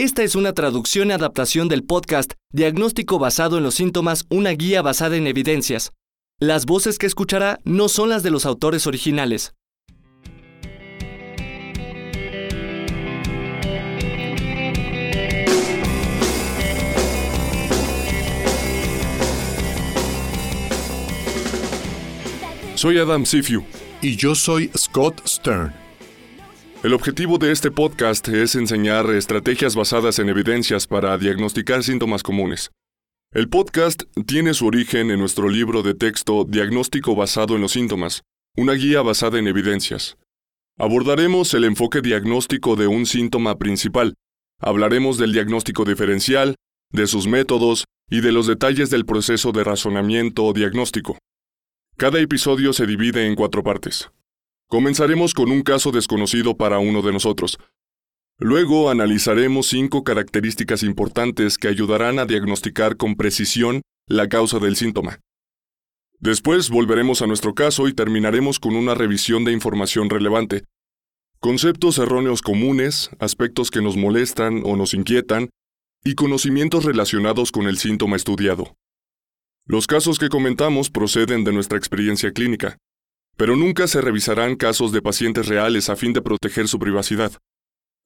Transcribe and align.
Esta 0.00 0.22
es 0.22 0.36
una 0.36 0.52
traducción 0.52 1.08
y 1.08 1.12
adaptación 1.12 1.66
del 1.66 1.82
podcast 1.82 2.34
Diagnóstico 2.52 3.18
basado 3.18 3.58
en 3.58 3.64
los 3.64 3.74
síntomas, 3.74 4.26
una 4.30 4.50
guía 4.50 4.80
basada 4.80 5.16
en 5.16 5.26
evidencias. 5.26 5.90
Las 6.38 6.66
voces 6.66 6.98
que 6.98 7.06
escuchará 7.06 7.58
no 7.64 7.88
son 7.88 8.10
las 8.10 8.22
de 8.22 8.30
los 8.30 8.46
autores 8.46 8.86
originales. 8.86 9.54
Soy 22.76 22.98
Adam 23.00 23.26
Sifiu. 23.26 23.64
Y 24.00 24.14
yo 24.14 24.36
soy 24.36 24.70
Scott 24.76 25.26
Stern. 25.26 25.87
El 26.84 26.94
objetivo 26.94 27.38
de 27.38 27.50
este 27.50 27.72
podcast 27.72 28.28
es 28.28 28.54
enseñar 28.54 29.10
estrategias 29.10 29.74
basadas 29.74 30.20
en 30.20 30.28
evidencias 30.28 30.86
para 30.86 31.18
diagnosticar 31.18 31.82
síntomas 31.82 32.22
comunes. 32.22 32.70
El 33.32 33.48
podcast 33.48 34.04
tiene 34.26 34.54
su 34.54 34.64
origen 34.64 35.10
en 35.10 35.18
nuestro 35.18 35.48
libro 35.48 35.82
de 35.82 35.94
texto 35.94 36.44
Diagnóstico 36.44 37.16
basado 37.16 37.56
en 37.56 37.62
los 37.62 37.72
síntomas, 37.72 38.22
una 38.56 38.74
guía 38.74 39.02
basada 39.02 39.40
en 39.40 39.48
evidencias. 39.48 40.18
Abordaremos 40.78 41.52
el 41.54 41.64
enfoque 41.64 42.00
diagnóstico 42.00 42.76
de 42.76 42.86
un 42.86 43.06
síntoma 43.06 43.58
principal. 43.58 44.14
Hablaremos 44.60 45.18
del 45.18 45.32
diagnóstico 45.32 45.84
diferencial, 45.84 46.54
de 46.92 47.08
sus 47.08 47.26
métodos 47.26 47.86
y 48.08 48.20
de 48.20 48.30
los 48.30 48.46
detalles 48.46 48.88
del 48.88 49.04
proceso 49.04 49.50
de 49.50 49.64
razonamiento 49.64 50.44
o 50.44 50.52
diagnóstico. 50.52 51.18
Cada 51.96 52.20
episodio 52.20 52.72
se 52.72 52.86
divide 52.86 53.26
en 53.26 53.34
cuatro 53.34 53.64
partes. 53.64 54.12
Comenzaremos 54.68 55.32
con 55.32 55.50
un 55.50 55.62
caso 55.62 55.92
desconocido 55.92 56.58
para 56.58 56.78
uno 56.78 57.00
de 57.00 57.10
nosotros. 57.10 57.58
Luego 58.38 58.90
analizaremos 58.90 59.66
cinco 59.66 60.04
características 60.04 60.82
importantes 60.82 61.56
que 61.56 61.68
ayudarán 61.68 62.18
a 62.18 62.26
diagnosticar 62.26 62.98
con 62.98 63.16
precisión 63.16 63.80
la 64.06 64.28
causa 64.28 64.58
del 64.58 64.76
síntoma. 64.76 65.20
Después 66.20 66.68
volveremos 66.68 67.22
a 67.22 67.26
nuestro 67.26 67.54
caso 67.54 67.88
y 67.88 67.94
terminaremos 67.94 68.60
con 68.60 68.76
una 68.76 68.94
revisión 68.94 69.44
de 69.44 69.52
información 69.52 70.10
relevante. 70.10 70.64
Conceptos 71.40 71.96
erróneos 71.96 72.42
comunes, 72.42 73.08
aspectos 73.20 73.70
que 73.70 73.80
nos 73.80 73.96
molestan 73.96 74.62
o 74.66 74.76
nos 74.76 74.92
inquietan, 74.92 75.48
y 76.04 76.14
conocimientos 76.14 76.84
relacionados 76.84 77.52
con 77.52 77.66
el 77.66 77.78
síntoma 77.78 78.16
estudiado. 78.16 78.74
Los 79.64 79.86
casos 79.86 80.18
que 80.18 80.28
comentamos 80.28 80.90
proceden 80.90 81.44
de 81.44 81.52
nuestra 81.52 81.78
experiencia 81.78 82.32
clínica, 82.32 82.76
pero 83.38 83.56
nunca 83.56 83.86
se 83.86 84.02
revisarán 84.02 84.56
casos 84.56 84.92
de 84.92 85.00
pacientes 85.00 85.46
reales 85.46 85.88
a 85.88 85.96
fin 85.96 86.12
de 86.12 86.20
proteger 86.20 86.68
su 86.68 86.78
privacidad. 86.78 87.32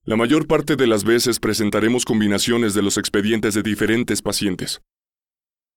La 0.05 0.15
mayor 0.15 0.47
parte 0.47 0.77
de 0.77 0.87
las 0.87 1.03
veces 1.03 1.41
presentaremos 1.41 2.05
combinaciones 2.05 2.75
de 2.75 2.83
los 2.83 2.99
expedientes 2.99 3.55
de 3.55 3.63
diferentes 3.63 4.23
pacientes. 4.23 4.81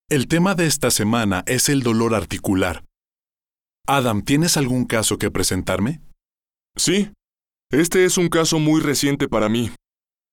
El 0.09 0.27
tema 0.27 0.53
de 0.53 0.67
esta 0.67 0.91
semana 0.91 1.43
es 1.47 1.69
el 1.69 1.81
dolor 1.81 2.13
articular. 2.13 2.83
Adam, 3.87 4.21
¿tienes 4.21 4.57
algún 4.57 4.85
caso 4.85 5.17
que 5.17 5.31
presentarme? 5.31 6.01
Sí. 6.75 7.11
Este 7.71 8.05
es 8.05 8.19
un 8.19 8.29
caso 8.29 8.59
muy 8.59 8.81
reciente 8.81 9.27
para 9.27 9.49
mí. 9.49 9.71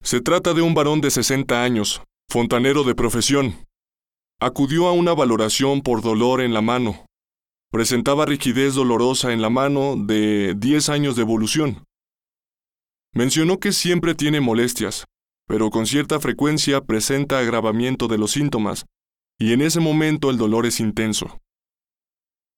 Se 0.02 0.20
trata 0.20 0.52
de 0.52 0.60
un 0.60 0.74
varón 0.74 1.00
de 1.00 1.10
60 1.10 1.62
años, 1.62 2.02
fontanero 2.28 2.84
de 2.84 2.94
profesión, 2.94 3.54
Acudió 4.42 4.88
a 4.88 4.92
una 4.92 5.14
valoración 5.14 5.82
por 5.82 6.02
dolor 6.02 6.40
en 6.40 6.52
la 6.52 6.62
mano. 6.62 7.06
Presentaba 7.72 8.26
rigidez 8.26 8.74
dolorosa 8.74 9.32
en 9.32 9.40
la 9.40 9.48
mano 9.48 9.96
de 9.96 10.54
10 10.58 10.90
años 10.90 11.16
de 11.16 11.22
evolución. 11.22 11.84
Mencionó 13.14 13.60
que 13.60 13.72
siempre 13.72 14.14
tiene 14.14 14.42
molestias, 14.42 15.06
pero 15.48 15.70
con 15.70 15.86
cierta 15.86 16.20
frecuencia 16.20 16.82
presenta 16.82 17.38
agravamiento 17.38 18.08
de 18.08 18.18
los 18.18 18.32
síntomas, 18.32 18.84
y 19.38 19.54
en 19.54 19.62
ese 19.62 19.80
momento 19.80 20.28
el 20.28 20.36
dolor 20.36 20.66
es 20.66 20.80
intenso. 20.80 21.40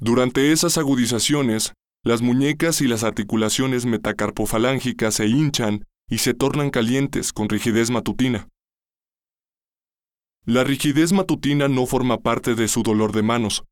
Durante 0.01 0.51
esas 0.51 0.79
agudizaciones, 0.79 1.75
las 2.03 2.21
muñecas 2.21 2.81
y 2.81 2.89
las 2.89 3.05
articulaciones 3.05 3.87
metacarpofalángicas 3.87 5.15
se 5.15 5.29
hinchan 5.29 5.85
y 6.11 6.19
se 6.19 6.35
tornan 6.35 6.71
calientes 6.71 7.33
con 7.33 7.49
rigidez 7.49 7.89
matutina. 7.89 8.49
La 10.45 10.65
rigidez 10.65 11.13
matutina 11.13 11.69
no 11.69 11.87
forma 11.87 12.19
parte 12.19 12.57
de 12.57 12.67
su 12.67 12.83
dolor 12.83 13.13
de 13.13 13.23
manos. 13.23 13.63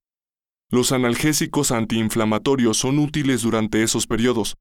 Los 0.72 0.91
analgésicos 0.91 1.71
antiinflamatorios 1.71 2.78
son 2.78 2.99
útiles 2.99 3.43
durante 3.43 3.83
esos 3.83 4.06
periodos, 4.06 4.56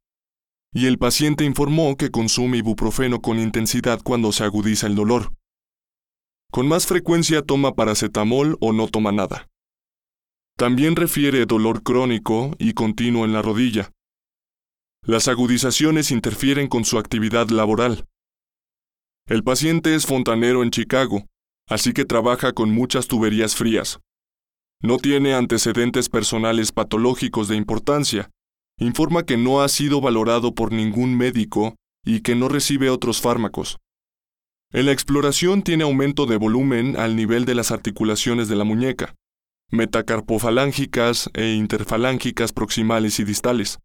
y 0.73 0.85
el 0.85 0.97
paciente 0.97 1.45
informó 1.45 1.95
que 1.95 2.11
consume 2.11 2.57
ibuprofeno 2.57 3.21
con 3.21 3.39
intensidad 3.39 4.01
cuando 4.03 4.31
se 4.31 4.43
agudiza 4.43 4.85
el 4.87 4.95
dolor. 4.95 5.33
Con 6.51 6.67
más 6.67 6.85
frecuencia 6.85 7.41
toma 7.41 7.73
paracetamol 7.73 8.57
o 8.59 8.73
no 8.73 8.87
toma 8.89 9.11
nada. 9.11 9.47
También 10.57 10.95
refiere 10.95 11.45
dolor 11.45 11.81
crónico 11.81 12.55
y 12.59 12.73
continuo 12.73 13.25
en 13.25 13.31
la 13.31 13.41
rodilla. 13.41 13.91
Las 15.03 15.29
agudizaciones 15.29 16.11
interfieren 16.11 16.67
con 16.67 16.83
su 16.85 16.99
actividad 16.99 17.47
laboral. 17.49 18.05
El 19.27 19.43
paciente 19.43 19.95
es 19.95 20.05
fontanero 20.05 20.61
en 20.61 20.71
Chicago 20.71 21.25
así 21.71 21.93
que 21.93 22.03
trabaja 22.03 22.51
con 22.51 22.69
muchas 22.69 23.07
tuberías 23.07 23.55
frías. 23.55 24.01
No 24.81 24.97
tiene 24.97 25.35
antecedentes 25.35 26.09
personales 26.09 26.71
patológicos 26.71 27.47
de 27.47 27.55
importancia. 27.55 28.31
Informa 28.79 29.23
que 29.23 29.37
no 29.37 29.61
ha 29.61 29.69
sido 29.69 30.01
valorado 30.01 30.55
por 30.55 30.71
ningún 30.71 31.15
médico 31.15 31.75
y 32.03 32.21
que 32.21 32.33
no 32.33 32.49
recibe 32.49 32.89
otros 32.89 33.21
fármacos. 33.21 33.77
En 34.73 34.87
la 34.87 34.91
exploración 34.91 35.61
tiene 35.61 35.83
aumento 35.83 36.25
de 36.25 36.37
volumen 36.37 36.97
al 36.97 37.15
nivel 37.15 37.45
de 37.45 37.53
las 37.53 37.71
articulaciones 37.71 38.47
de 38.47 38.55
la 38.55 38.63
muñeca, 38.63 39.13
metacarpofalángicas 39.69 41.29
e 41.33 41.53
interfalángicas 41.53 42.51
proximales 42.51 43.19
y 43.19 43.23
distales. 43.23 43.79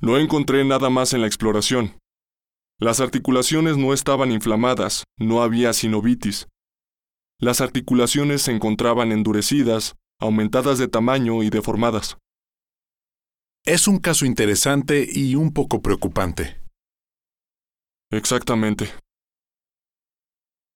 No 0.00 0.18
encontré 0.18 0.64
nada 0.64 0.88
más 0.88 1.14
en 1.14 1.22
la 1.22 1.26
exploración. 1.26 1.98
Las 2.78 3.00
articulaciones 3.00 3.76
no 3.76 3.92
estaban 3.92 4.30
inflamadas, 4.30 5.04
no 5.18 5.42
había 5.42 5.72
sinovitis, 5.72 6.46
las 7.38 7.60
articulaciones 7.60 8.42
se 8.42 8.52
encontraban 8.52 9.12
endurecidas, 9.12 9.96
aumentadas 10.18 10.78
de 10.78 10.88
tamaño 10.88 11.42
y 11.42 11.50
deformadas. 11.50 12.16
Es 13.64 13.88
un 13.88 13.98
caso 13.98 14.24
interesante 14.24 15.06
y 15.10 15.34
un 15.34 15.52
poco 15.52 15.82
preocupante. 15.82 16.62
Exactamente. 18.10 18.90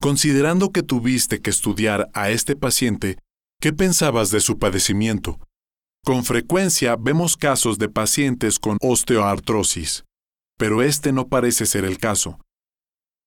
Considerando 0.03 0.71
que 0.71 0.83
tuviste 0.83 1.41
que 1.41 1.51
estudiar 1.51 2.11
a 2.15 2.31
este 2.31 2.57
paciente, 2.57 3.19
¿qué 3.61 3.73
pensabas 3.73 4.31
de 4.31 4.41
su 4.41 4.59
padecimiento? 4.59 5.39
Con 6.05 6.25
frecuencia 6.25 6.97
vemos 6.97 7.37
casos 7.37 7.79
de 7.79 7.89
pacientes 7.89 8.59
con 8.59 8.79
osteoartrosis, 8.81 10.05
pero 10.59 10.83
este 10.83 11.13
no 11.13 11.29
parece 11.29 11.67
ser 11.67 11.85
el 11.85 11.99
caso. 11.99 12.41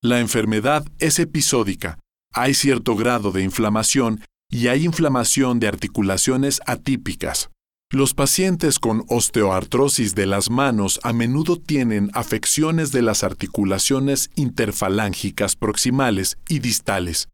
La 0.02 0.20
enfermedad 0.20 0.86
es 1.00 1.20
episódica 1.20 2.03
hay 2.34 2.54
cierto 2.54 2.96
grado 2.96 3.32
de 3.32 3.44
inflamación 3.44 4.22
y 4.50 4.68
hay 4.68 4.86
inflamación 4.86 5.60
de 5.60 5.68
articulaciones 5.68 6.62
atípicas. 6.66 7.50
Los 7.92 8.16
pacientes 8.16 8.80
con 8.80 9.06
osteoartrosis 9.08 10.16
de 10.16 10.26
las 10.26 10.50
manos 10.50 11.00
a 11.04 11.14
menudo 11.14 11.58
tienen 11.58 12.10
afecciones 12.14 12.92
de 12.92 13.04
las 13.04 13.24
articulaciones 13.24 14.32
interfalángicas 14.36 15.56
proximales 15.56 16.38
y 16.50 16.58
distales, 16.58 17.30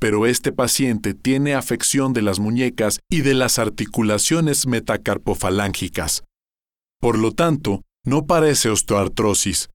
pero 0.00 0.26
este 0.26 0.50
paciente 0.50 1.14
tiene 1.14 1.54
afección 1.54 2.12
de 2.12 2.22
las 2.22 2.40
muñecas 2.40 2.98
y 3.08 3.20
de 3.20 3.34
las 3.34 3.60
articulaciones 3.60 4.66
metacarpofalángicas. 4.66 6.24
Por 7.00 7.16
lo 7.16 7.30
tanto, 7.32 7.82
no 8.04 8.26
parece 8.26 8.70
osteoartrosis, 8.70 9.68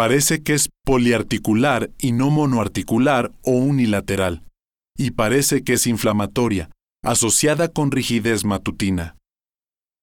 Parece 0.00 0.42
que 0.42 0.54
es 0.54 0.70
poliarticular 0.82 1.90
y 1.98 2.12
no 2.12 2.30
monoarticular 2.30 3.32
o 3.42 3.50
unilateral. 3.50 4.42
Y 4.96 5.10
parece 5.10 5.62
que 5.62 5.74
es 5.74 5.86
inflamatoria, 5.86 6.70
asociada 7.04 7.68
con 7.68 7.90
rigidez 7.90 8.46
matutina. 8.46 9.18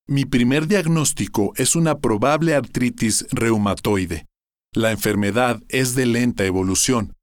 Mi 0.07 0.25
primer 0.25 0.67
diagnóstico 0.67 1.51
es 1.55 1.75
una 1.75 1.97
probable 1.97 2.53
artritis 2.53 3.25
reumatoide. 3.31 4.27
La 4.71 4.91
enfermedad 4.91 5.63
es 5.67 5.95
de 5.95 6.05
lenta 6.05 6.45
evolución. 6.45 7.13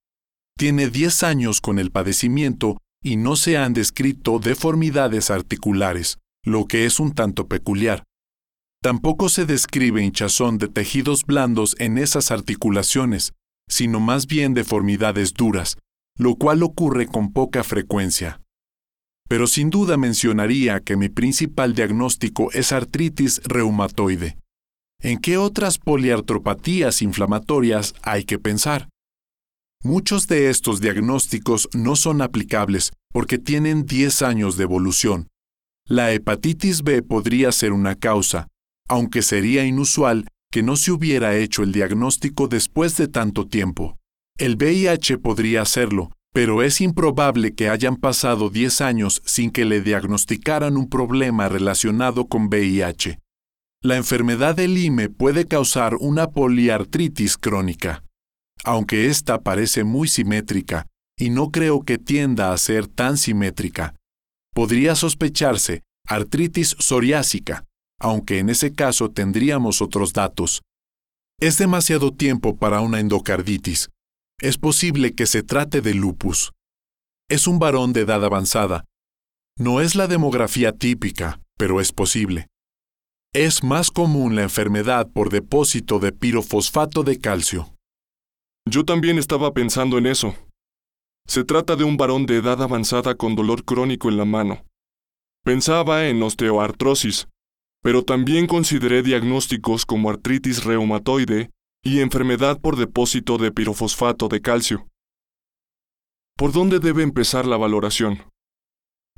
Tiene 0.58 0.90
10 0.90 1.22
años 1.22 1.60
con 1.60 1.78
el 1.78 1.92
padecimiento 1.92 2.78
y 3.00 3.14
no 3.14 3.36
se 3.36 3.56
han 3.56 3.72
descrito 3.72 4.40
deformidades 4.40 5.30
articulares, 5.30 6.18
lo 6.42 6.64
que 6.64 6.86
es 6.86 6.98
un 6.98 7.14
tanto 7.14 7.46
peculiar. 7.46 8.02
Tampoco 8.84 9.30
se 9.30 9.46
describe 9.46 10.04
hinchazón 10.04 10.58
de 10.58 10.68
tejidos 10.68 11.24
blandos 11.24 11.74
en 11.78 11.96
esas 11.96 12.30
articulaciones, 12.30 13.32
sino 13.66 13.98
más 13.98 14.26
bien 14.26 14.52
deformidades 14.52 15.32
duras, 15.32 15.78
lo 16.18 16.34
cual 16.34 16.62
ocurre 16.62 17.06
con 17.06 17.32
poca 17.32 17.64
frecuencia. 17.64 18.42
Pero 19.26 19.46
sin 19.46 19.70
duda 19.70 19.96
mencionaría 19.96 20.80
que 20.80 20.98
mi 20.98 21.08
principal 21.08 21.74
diagnóstico 21.74 22.52
es 22.52 22.72
artritis 22.72 23.40
reumatoide. 23.44 24.36
¿En 25.00 25.18
qué 25.18 25.38
otras 25.38 25.78
poliartropatías 25.78 27.00
inflamatorias 27.00 27.94
hay 28.02 28.24
que 28.24 28.38
pensar? 28.38 28.90
Muchos 29.82 30.26
de 30.28 30.50
estos 30.50 30.82
diagnósticos 30.82 31.70
no 31.72 31.96
son 31.96 32.20
aplicables 32.20 32.92
porque 33.14 33.38
tienen 33.38 33.86
10 33.86 34.20
años 34.20 34.58
de 34.58 34.64
evolución. 34.64 35.28
La 35.88 36.12
hepatitis 36.12 36.82
B 36.82 37.00
podría 37.00 37.50
ser 37.50 37.72
una 37.72 37.94
causa, 37.94 38.48
aunque 38.88 39.22
sería 39.22 39.64
inusual 39.64 40.28
que 40.50 40.62
no 40.62 40.76
se 40.76 40.92
hubiera 40.92 41.36
hecho 41.36 41.62
el 41.62 41.72
diagnóstico 41.72 42.48
después 42.48 42.96
de 42.96 43.08
tanto 43.08 43.46
tiempo. 43.46 43.98
El 44.38 44.56
VIH 44.56 45.18
podría 45.18 45.62
hacerlo, 45.62 46.10
pero 46.32 46.62
es 46.62 46.80
improbable 46.80 47.54
que 47.54 47.68
hayan 47.68 47.96
pasado 47.96 48.50
10 48.50 48.80
años 48.80 49.22
sin 49.24 49.50
que 49.50 49.64
le 49.64 49.80
diagnosticaran 49.80 50.76
un 50.76 50.88
problema 50.88 51.48
relacionado 51.48 52.26
con 52.26 52.46
VIH. 52.46 53.20
La 53.82 53.96
enfermedad 53.96 54.56
del 54.56 54.78
IME 54.78 55.08
puede 55.08 55.46
causar 55.46 55.94
una 56.00 56.30
poliartritis 56.30 57.36
crónica, 57.36 58.02
aunque 58.64 59.06
esta 59.06 59.42
parece 59.42 59.84
muy 59.84 60.08
simétrica, 60.08 60.86
y 61.18 61.30
no 61.30 61.50
creo 61.50 61.84
que 61.84 61.98
tienda 61.98 62.52
a 62.52 62.58
ser 62.58 62.88
tan 62.88 63.16
simétrica. 63.16 63.94
Podría 64.54 64.94
sospecharse 64.94 65.82
artritis 66.06 66.74
psoriásica, 66.78 67.64
aunque 68.00 68.38
en 68.38 68.50
ese 68.50 68.72
caso 68.72 69.10
tendríamos 69.10 69.82
otros 69.82 70.12
datos. 70.12 70.62
Es 71.40 71.58
demasiado 71.58 72.12
tiempo 72.12 72.56
para 72.56 72.80
una 72.80 73.00
endocarditis. 73.00 73.90
Es 74.40 74.58
posible 74.58 75.14
que 75.14 75.26
se 75.26 75.42
trate 75.42 75.80
de 75.80 75.94
lupus. 75.94 76.52
Es 77.28 77.46
un 77.46 77.58
varón 77.58 77.92
de 77.92 78.02
edad 78.02 78.24
avanzada. 78.24 78.84
No 79.58 79.80
es 79.80 79.94
la 79.94 80.06
demografía 80.06 80.72
típica, 80.72 81.40
pero 81.56 81.80
es 81.80 81.92
posible. 81.92 82.48
Es 83.32 83.64
más 83.64 83.90
común 83.90 84.36
la 84.36 84.42
enfermedad 84.42 85.08
por 85.10 85.30
depósito 85.30 85.98
de 85.98 86.12
pirofosfato 86.12 87.02
de 87.02 87.18
calcio. 87.18 87.74
Yo 88.68 88.84
también 88.84 89.18
estaba 89.18 89.52
pensando 89.52 89.98
en 89.98 90.06
eso. 90.06 90.36
Se 91.26 91.44
trata 91.44 91.76
de 91.76 91.84
un 91.84 91.96
varón 91.96 92.26
de 92.26 92.36
edad 92.36 92.62
avanzada 92.62 93.14
con 93.14 93.34
dolor 93.34 93.64
crónico 93.64 94.08
en 94.08 94.18
la 94.18 94.24
mano. 94.24 94.64
Pensaba 95.44 96.06
en 96.06 96.22
osteoartrosis, 96.22 97.28
pero 97.84 98.02
también 98.02 98.46
consideré 98.46 99.02
diagnósticos 99.02 99.84
como 99.84 100.08
artritis 100.08 100.64
reumatoide 100.64 101.50
y 101.84 102.00
enfermedad 102.00 102.58
por 102.58 102.76
depósito 102.76 103.36
de 103.36 103.52
pirofosfato 103.52 104.28
de 104.28 104.40
calcio. 104.40 104.88
¿Por 106.34 106.52
dónde 106.52 106.78
debe 106.78 107.02
empezar 107.02 107.44
la 107.44 107.58
valoración? 107.58 108.22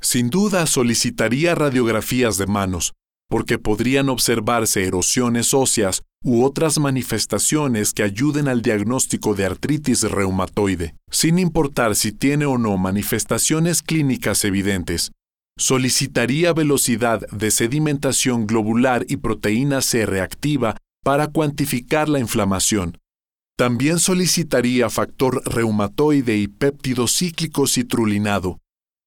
Sin 0.01 0.29
duda 0.29 0.67
solicitaría 0.67 1.55
radiografías 1.55 2.37
de 2.37 2.45
manos, 2.45 2.91
porque 3.29 3.57
podrían 3.57 4.09
observarse 4.09 4.83
erosiones 4.83 5.53
óseas 5.53 6.03
u 6.21 6.43
otras 6.43 6.77
manifestaciones 6.77 7.93
que 7.93 8.03
ayuden 8.03 8.49
al 8.49 8.61
diagnóstico 8.61 9.33
de 9.33 9.45
artritis 9.45 10.03
reumatoide, 10.03 10.93
sin 11.09 11.39
importar 11.39 11.95
si 11.95 12.11
tiene 12.11 12.45
o 12.45 12.57
no 12.57 12.77
manifestaciones 12.77 13.81
clínicas 13.81 14.43
evidentes. 14.43 15.13
Solicitaría 15.59 16.53
velocidad 16.53 17.27
de 17.31 17.49
sedimentación 17.49 18.45
globular 18.45 19.05
y 19.09 19.17
proteína 19.17 19.81
C 19.81 20.05
reactiva 20.05 20.77
para 21.03 21.27
cuantificar 21.27 22.09
la 22.09 22.19
inflamación. 22.19 22.99
También 23.57 23.97
solicitaría 23.97 24.87
factor 24.91 25.41
reumatoide 25.51 26.37
y 26.37 26.47
péptido 26.47 27.07
cíclico 27.07 27.65
citrulinado. 27.65 28.59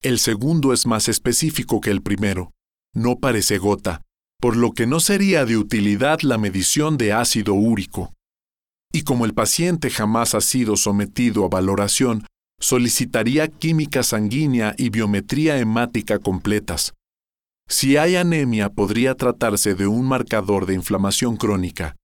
El 0.03 0.19
segundo 0.19 0.73
es 0.73 0.87
más 0.87 1.09
específico 1.09 1.81
que 1.81 1.93
el 1.93 2.03
primero. 2.03 2.51
No 2.93 3.21
parece 3.21 3.59
gota, 3.59 4.03
por 4.41 4.57
lo 4.57 4.73
que 4.73 4.89
no 4.89 4.99
sería 4.99 5.45
de 5.45 5.57
utilidad 5.57 6.21
la 6.23 6.37
medición 6.37 6.99
de 6.99 7.13
ácido 7.13 7.55
úrico. 7.55 8.13
Y 8.93 9.03
como 9.03 9.25
el 9.25 9.35
paciente 9.35 9.89
jamás 9.89 10.35
ha 10.35 10.41
sido 10.41 10.77
sometido 10.77 11.45
a 11.45 11.49
valoración, 11.49 12.27
solicitaría 12.61 13.49
química 13.49 14.03
sanguínea 14.03 14.75
y 14.77 14.91
biometría 14.91 15.59
hemática 15.59 16.19
completas. 16.19 16.95
Si 17.69 17.97
hay 17.97 18.17
anemia, 18.17 18.69
podría 18.69 19.15
tratarse 19.15 19.75
de 19.75 19.87
un 19.87 20.07
marcador 20.07 20.67
de 20.67 20.75
inflamación 20.75 21.37
crónica. 21.37 21.97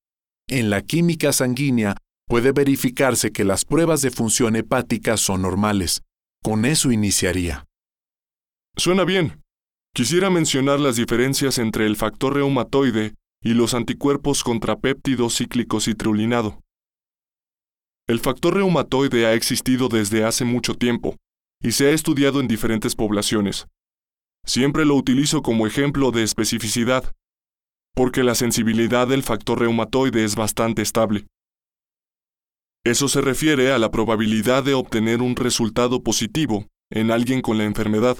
En 0.48 0.70
la 0.70 0.80
química 0.80 1.32
sanguínea 1.32 1.96
puede 2.28 2.52
verificarse 2.52 3.32
que 3.32 3.44
las 3.44 3.64
pruebas 3.64 4.00
de 4.00 4.10
función 4.10 4.56
hepática 4.56 5.16
son 5.16 5.42
normales. 5.42 6.02
Con 6.42 6.64
eso 6.64 6.92
iniciaría. 6.92 7.64
Suena 8.76 9.04
bien. 9.04 9.42
Quisiera 9.94 10.30
mencionar 10.30 10.78
las 10.78 10.96
diferencias 10.96 11.58
entre 11.58 11.86
el 11.86 11.96
factor 11.96 12.34
reumatoide 12.34 13.14
y 13.42 13.54
los 13.54 13.74
anticuerpos 13.74 14.44
contra 14.44 14.76
péptido 14.76 15.30
cíclico 15.30 15.80
citrulinado. 15.80 16.60
El 18.08 18.20
factor 18.20 18.54
reumatoide 18.54 19.26
ha 19.26 19.34
existido 19.34 19.88
desde 19.88 20.24
hace 20.24 20.44
mucho 20.44 20.74
tiempo 20.74 21.16
y 21.60 21.72
se 21.72 21.88
ha 21.88 21.90
estudiado 21.90 22.38
en 22.38 22.46
diferentes 22.46 22.94
poblaciones. 22.94 23.66
Siempre 24.44 24.84
lo 24.84 24.94
utilizo 24.94 25.42
como 25.42 25.66
ejemplo 25.66 26.12
de 26.12 26.22
especificidad, 26.22 27.12
porque 27.96 28.22
la 28.22 28.36
sensibilidad 28.36 29.08
del 29.08 29.24
factor 29.24 29.58
reumatoide 29.58 30.24
es 30.24 30.36
bastante 30.36 30.82
estable. 30.82 31.26
Eso 32.84 33.08
se 33.08 33.20
refiere 33.20 33.72
a 33.72 33.78
la 33.78 33.90
probabilidad 33.90 34.62
de 34.62 34.74
obtener 34.74 35.20
un 35.20 35.34
resultado 35.34 36.04
positivo 36.04 36.68
en 36.92 37.10
alguien 37.10 37.42
con 37.42 37.58
la 37.58 37.64
enfermedad. 37.64 38.18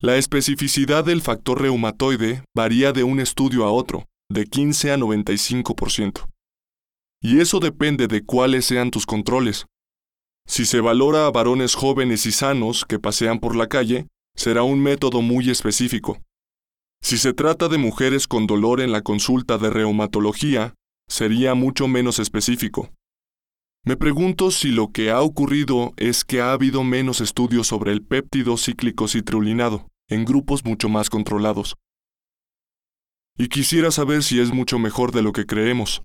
La 0.00 0.16
especificidad 0.18 1.04
del 1.04 1.22
factor 1.22 1.62
reumatoide 1.62 2.44
varía 2.54 2.92
de 2.92 3.04
un 3.04 3.20
estudio 3.20 3.64
a 3.64 3.70
otro, 3.70 4.04
de 4.30 4.44
15 4.44 4.92
a 4.92 4.98
95%. 4.98 6.26
Y 7.22 7.40
eso 7.40 7.60
depende 7.60 8.06
de 8.06 8.24
cuáles 8.24 8.64
sean 8.64 8.90
tus 8.90 9.04
controles. 9.06 9.66
Si 10.46 10.64
se 10.64 10.80
valora 10.80 11.26
a 11.26 11.30
varones 11.30 11.74
jóvenes 11.74 12.26
y 12.26 12.32
sanos 12.32 12.84
que 12.84 12.98
pasean 12.98 13.38
por 13.38 13.54
la 13.54 13.68
calle, 13.68 14.08
será 14.34 14.62
un 14.62 14.82
método 14.82 15.20
muy 15.20 15.50
específico. 15.50 16.22
Si 17.02 17.18
se 17.18 17.32
trata 17.32 17.68
de 17.68 17.78
mujeres 17.78 18.26
con 18.26 18.46
dolor 18.46 18.80
en 18.80 18.92
la 18.92 19.02
consulta 19.02 19.58
de 19.58 19.70
reumatología, 19.70 20.74
sería 21.08 21.54
mucho 21.54 21.88
menos 21.88 22.18
específico. 22.18 22.90
Me 23.84 23.96
pregunto 23.96 24.50
si 24.50 24.70
lo 24.70 24.92
que 24.92 25.10
ha 25.10 25.22
ocurrido 25.22 25.94
es 25.96 26.24
que 26.24 26.40
ha 26.40 26.52
habido 26.52 26.84
menos 26.84 27.20
estudios 27.20 27.66
sobre 27.66 27.92
el 27.92 28.02
péptido 28.02 28.56
cíclico 28.58 29.08
citrulinado, 29.08 29.88
en 30.08 30.24
grupos 30.24 30.64
mucho 30.64 30.88
más 30.88 31.08
controlados. 31.08 31.76
Y 33.38 33.48
quisiera 33.48 33.90
saber 33.90 34.22
si 34.22 34.38
es 34.38 34.52
mucho 34.52 34.78
mejor 34.78 35.12
de 35.12 35.22
lo 35.22 35.32
que 35.32 35.46
creemos. 35.46 36.02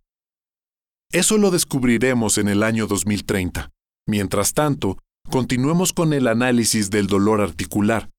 Eso 1.12 1.38
lo 1.38 1.52
descubriremos 1.52 2.38
en 2.38 2.48
el 2.48 2.64
año 2.64 2.88
2030. 2.88 3.70
Mientras 4.08 4.54
tanto, 4.54 4.98
continuemos 5.30 5.94
con 5.94 6.14
el 6.14 6.28
análisis 6.28 6.90
del 6.90 7.08
dolor 7.08 7.42
articular. 7.42 8.10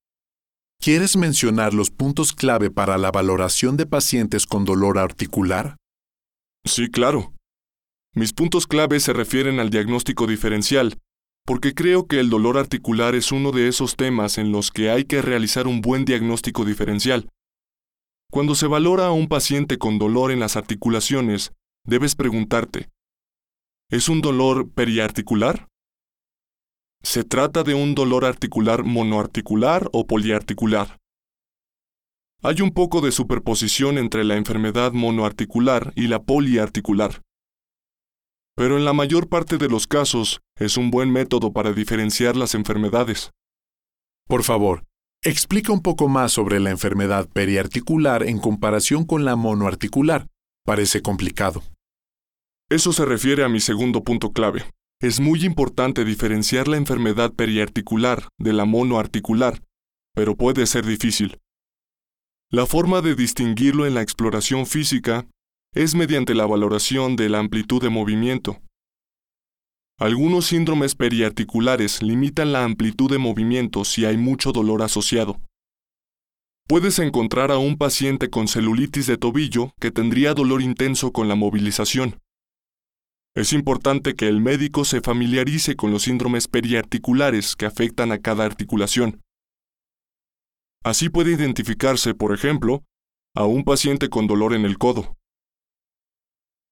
¿Quieres 0.81 1.17
mencionar 1.17 1.75
los 1.75 1.91
puntos 1.91 2.33
clave 2.33 2.71
para 2.71 2.99
la 2.99 3.11
valoración 3.11 3.77
de 3.77 3.87
pacientes 3.87 4.47
con 4.47 4.65
dolor 4.65 4.99
articular? 4.99 5.77
Sí, 6.65 6.91
claro. 6.91 7.33
Mis 8.15 8.33
puntos 8.33 8.67
clave 8.67 9.01
se 9.01 9.13
refieren 9.13 9.61
al 9.61 9.71
diagnóstico 9.71 10.27
diferencial, 10.27 10.99
porque 11.45 11.75
creo 11.75 12.07
que 12.07 12.19
el 12.19 12.31
dolor 12.31 12.59
articular 12.59 13.15
es 13.15 13.31
uno 13.31 13.53
de 13.53 13.69
esos 13.69 13.97
temas 13.97 14.39
en 14.39 14.53
los 14.53 14.71
que 14.71 14.91
hay 14.91 15.05
que 15.05 15.23
realizar 15.23 15.67
un 15.67 15.81
buen 15.81 16.05
diagnóstico 16.05 16.65
diferencial. 16.65 17.29
Cuando 18.31 18.55
se 18.55 18.67
valora 18.67 19.07
a 19.07 19.13
un 19.13 19.29
paciente 19.29 19.79
con 19.79 19.99
dolor 19.99 20.33
en 20.33 20.41
las 20.41 20.57
articulaciones, 20.57 21.53
debes 21.87 22.15
preguntarte, 22.15 22.89
¿es 23.91 24.09
un 24.09 24.21
dolor 24.21 24.71
periarticular? 24.71 25.69
¿Se 27.03 27.23
trata 27.23 27.63
de 27.63 27.75
un 27.75 27.95
dolor 27.95 28.25
articular 28.25 28.83
monoarticular 28.83 29.89
o 29.93 30.07
poliarticular? 30.07 30.99
Hay 32.43 32.61
un 32.61 32.73
poco 32.73 33.01
de 33.01 33.13
superposición 33.13 33.99
entre 33.99 34.25
la 34.25 34.37
enfermedad 34.37 34.93
monoarticular 34.93 35.93
y 35.95 36.09
la 36.09 36.23
poliarticular. 36.23 37.23
Pero 38.57 38.77
en 38.77 38.85
la 38.85 38.93
mayor 38.93 39.29
parte 39.29 39.59
de 39.59 39.69
los 39.69 39.87
casos 39.87 40.41
es 40.59 40.77
un 40.77 40.91
buen 40.91 41.13
método 41.13 41.53
para 41.53 41.73
diferenciar 41.73 42.37
las 42.37 42.55
enfermedades. 42.55 43.31
Por 44.27 44.43
favor, 44.43 44.85
explica 45.23 45.73
un 45.73 45.83
poco 45.83 46.09
más 46.09 46.33
sobre 46.33 46.59
la 46.59 46.71
enfermedad 46.71 47.29
periarticular 47.29 48.25
en 48.25 48.39
comparación 48.39 49.05
con 49.05 49.25
la 49.25 49.37
monoarticular. 49.37 50.27
Parece 50.65 51.03
complicado. 51.03 51.63
Eso 52.69 52.93
se 52.93 53.05
refiere 53.05 53.45
a 53.45 53.49
mi 53.49 53.61
segundo 53.61 54.03
punto 54.03 54.33
clave. 54.33 54.65
Es 55.01 55.21
muy 55.21 55.45
importante 55.45 56.05
diferenciar 56.05 56.67
la 56.67 56.77
enfermedad 56.77 57.33
periarticular 57.33 58.29
de 58.39 58.53
la 58.53 58.65
monoarticular, 58.65 59.63
pero 60.15 60.35
puede 60.35 60.67
ser 60.67 60.85
difícil. 60.85 61.39
La 62.51 62.67
forma 62.67 63.03
de 63.03 63.15
distinguirlo 63.15 63.87
en 63.87 63.95
la 63.95 64.03
exploración 64.03 64.67
física 64.67 65.29
es 65.75 65.95
mediante 65.95 66.35
la 66.35 66.47
valoración 66.47 67.15
de 67.15 67.29
la 67.29 67.39
amplitud 67.39 67.81
de 67.81 67.91
movimiento. 67.91 68.59
Algunos 69.99 70.47
síndromes 70.47 70.97
periarticulares 70.97 72.03
limitan 72.03 72.53
la 72.53 72.65
amplitud 72.65 73.11
de 73.11 73.19
movimiento 73.19 73.85
si 73.85 74.07
hay 74.07 74.17
mucho 74.17 74.51
dolor 74.51 74.83
asociado. 74.83 75.41
Puedes 76.67 76.99
encontrar 76.99 77.53
a 77.53 77.59
un 77.59 77.79
paciente 77.79 78.29
con 78.29 78.49
celulitis 78.49 79.07
de 79.07 79.19
tobillo 79.19 79.73
que 79.79 79.93
tendría 79.93 80.35
dolor 80.35 80.63
intenso 80.63 81.13
con 81.13 81.29
la 81.29 81.37
movilización 81.37 82.19
es 83.37 83.53
importante 83.53 84.15
que 84.15 84.29
el 84.29 84.41
médico 84.41 84.87
se 84.87 85.03
familiarice 85.03 85.77
con 85.77 85.91
los 85.91 86.05
síndromes 86.05 86.49
periarticulares 86.49 87.55
que 87.55 87.67
afectan 87.67 88.11
a 88.11 88.19
cada 88.19 88.47
articulación. 88.47 89.21
Así 90.83 91.11
puede 91.11 91.33
identificarse, 91.33 92.15
por 92.15 92.33
ejemplo, 92.33 92.83
a 93.35 93.45
un 93.45 93.63
paciente 93.63 94.09
con 94.09 94.27
dolor 94.27 94.55
en 94.55 94.65
el 94.65 94.79
codo. 94.79 95.19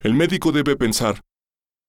El 0.00 0.14
médico 0.14 0.52
debe 0.52 0.74
pensar, 0.74 1.20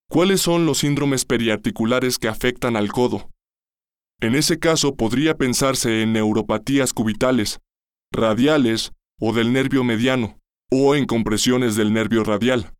¿cuáles 0.10 0.42
son 0.42 0.66
los 0.66 0.80
síndromes 0.80 1.24
periarticulares 1.24 2.20
que 2.20 2.28
afectan 2.28 2.76
al 2.76 2.92
codo? 2.92 3.30
En 4.20 4.36
ese 4.36 4.60
caso 4.60 4.96
podría 4.96 5.38
pensarse 5.38 6.02
en 6.02 6.12
neuropatías 6.12 6.92
cubitales, 6.92 7.60
radiales 8.12 8.92
o 9.22 9.32
del 9.32 9.54
nervio 9.54 9.86
mediano, 9.86 10.38
o 10.70 10.96
en 10.96 11.06
compresiones 11.06 11.78
del 11.78 11.94
nervio 11.94 12.26
radial. 12.26 12.75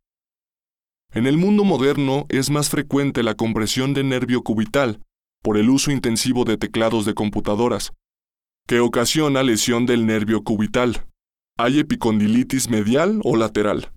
En 1.16 1.26
el 1.26 1.38
mundo 1.38 1.64
moderno 1.64 2.26
es 2.28 2.50
más 2.50 2.68
frecuente 2.68 3.22
la 3.22 3.34
compresión 3.34 3.94
de 3.94 4.04
nervio 4.04 4.42
cubital 4.42 5.00
por 5.42 5.56
el 5.56 5.70
uso 5.70 5.90
intensivo 5.90 6.44
de 6.44 6.58
teclados 6.58 7.06
de 7.06 7.14
computadoras, 7.14 7.94
que 8.68 8.80
ocasiona 8.80 9.42
lesión 9.42 9.86
del 9.86 10.04
nervio 10.04 10.44
cubital. 10.44 11.06
Hay 11.56 11.78
epicondilitis 11.78 12.68
medial 12.68 13.22
o 13.24 13.34
lateral, 13.34 13.94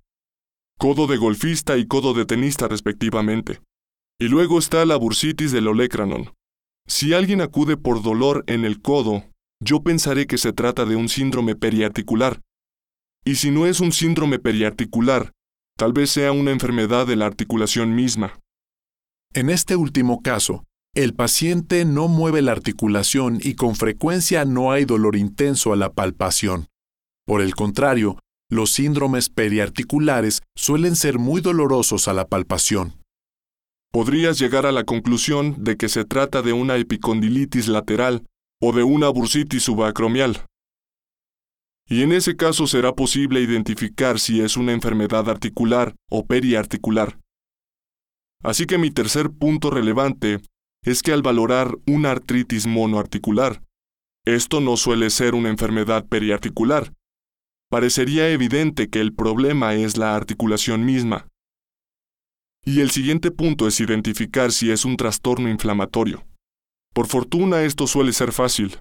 codo 0.77 1.07
de 1.07 1.17
golfista 1.17 1.77
y 1.77 1.87
codo 1.87 2.13
de 2.13 2.23
tenista 2.23 2.69
respectivamente. 2.69 3.59
Y 4.17 4.29
luego 4.29 4.57
está 4.57 4.85
la 4.85 4.95
bursitis 4.95 5.51
del 5.51 5.67
olecranon. 5.67 6.33
Si 6.87 7.13
alguien 7.13 7.41
acude 7.41 7.75
por 7.75 8.01
dolor 8.01 8.45
en 8.47 8.63
el 8.63 8.81
codo, 8.81 9.25
yo 9.61 9.83
pensaré 9.83 10.25
que 10.25 10.37
se 10.37 10.53
trata 10.53 10.85
de 10.85 10.95
un 10.95 11.09
síndrome 11.09 11.57
periarticular. 11.57 12.39
Y 13.25 13.35
si 13.35 13.51
no 13.51 13.65
es 13.65 13.81
un 13.81 13.91
síndrome 13.91 14.39
periarticular, 14.39 15.33
Tal 15.79 15.93
vez 15.93 16.09
sea 16.09 16.33
una 16.33 16.51
enfermedad 16.51 17.07
de 17.07 17.15
la 17.15 17.25
articulación 17.25 17.95
misma. 17.95 18.37
En 19.33 19.49
este 19.49 19.77
último 19.77 20.21
caso, 20.21 20.65
el 20.93 21.13
paciente 21.13 21.85
no 21.85 22.09
mueve 22.09 22.41
la 22.41 22.51
articulación 22.51 23.39
y 23.41 23.55
con 23.55 23.77
frecuencia 23.77 24.43
no 24.43 24.73
hay 24.73 24.83
dolor 24.83 25.15
intenso 25.15 25.71
a 25.71 25.77
la 25.77 25.93
palpación. 25.93 26.67
Por 27.25 27.41
el 27.41 27.55
contrario, 27.55 28.19
los 28.49 28.71
síndromes 28.71 29.29
periarticulares 29.29 30.41
suelen 30.53 30.97
ser 30.97 31.17
muy 31.17 31.39
dolorosos 31.39 32.09
a 32.09 32.13
la 32.13 32.27
palpación. 32.27 33.01
Podrías 33.89 34.37
llegar 34.37 34.65
a 34.65 34.73
la 34.73 34.83
conclusión 34.83 35.63
de 35.63 35.77
que 35.77 35.87
se 35.87 36.03
trata 36.03 36.41
de 36.41 36.51
una 36.51 36.75
epicondilitis 36.75 37.69
lateral 37.69 38.25
o 38.61 38.73
de 38.73 38.83
una 38.83 39.07
bursitis 39.07 39.63
subacromial 39.63 40.43
y 41.89 42.03
en 42.03 42.11
ese 42.11 42.35
caso 42.35 42.67
será 42.67 42.93
posible 42.93 43.41
identificar 43.41 44.19
si 44.19 44.41
es 44.41 44.57
una 44.57 44.73
enfermedad 44.73 45.27
articular 45.27 45.95
o 46.09 46.25
periarticular. 46.25 47.19
Así 48.43 48.67
que 48.67 48.77
mi 48.77 48.91
tercer 48.91 49.31
punto 49.31 49.71
relevante 49.71 50.39
es 50.83 51.01
que 51.01 51.11
al 51.11 51.23
valorar 51.23 51.75
una 51.87 52.11
artritis 52.11 52.67
monoarticular, 52.67 53.63
esto 54.25 54.61
no 54.61 54.77
suele 54.77 55.09
ser 55.09 55.33
una 55.33 55.49
enfermedad 55.49 56.05
periarticular. 56.07 56.93
Parecería 57.69 58.29
evidente 58.29 58.89
que 58.89 59.01
el 59.01 59.13
problema 59.13 59.73
es 59.73 59.97
la 59.97 60.15
articulación 60.15 60.85
misma. 60.85 61.27
Y 62.65 62.81
el 62.81 62.91
siguiente 62.91 63.31
punto 63.31 63.67
es 63.67 63.79
identificar 63.79 64.51
si 64.51 64.69
es 64.69 64.85
un 64.85 64.95
trastorno 64.95 65.49
inflamatorio. 65.49 66.25
Por 66.93 67.07
fortuna 67.07 67.63
esto 67.63 67.87
suele 67.87 68.13
ser 68.13 68.31
fácil. 68.31 68.79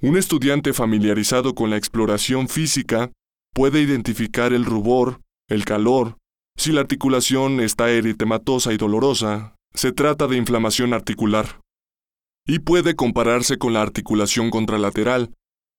Un 0.00 0.16
estudiante 0.16 0.72
familiarizado 0.72 1.54
con 1.54 1.70
la 1.70 1.76
exploración 1.76 2.48
física 2.48 3.10
puede 3.52 3.80
identificar 3.80 4.52
el 4.52 4.64
rubor, 4.64 5.20
el 5.48 5.64
calor, 5.64 6.16
si 6.58 6.72
la 6.72 6.80
articulación 6.80 7.60
está 7.60 7.88
eritematosa 7.90 8.72
y 8.72 8.76
dolorosa, 8.76 9.54
se 9.74 9.92
trata 9.92 10.26
de 10.26 10.36
inflamación 10.36 10.92
articular. 10.92 11.60
Y 12.46 12.58
puede 12.58 12.96
compararse 12.96 13.58
con 13.58 13.72
la 13.72 13.82
articulación 13.82 14.50
contralateral. 14.50 15.32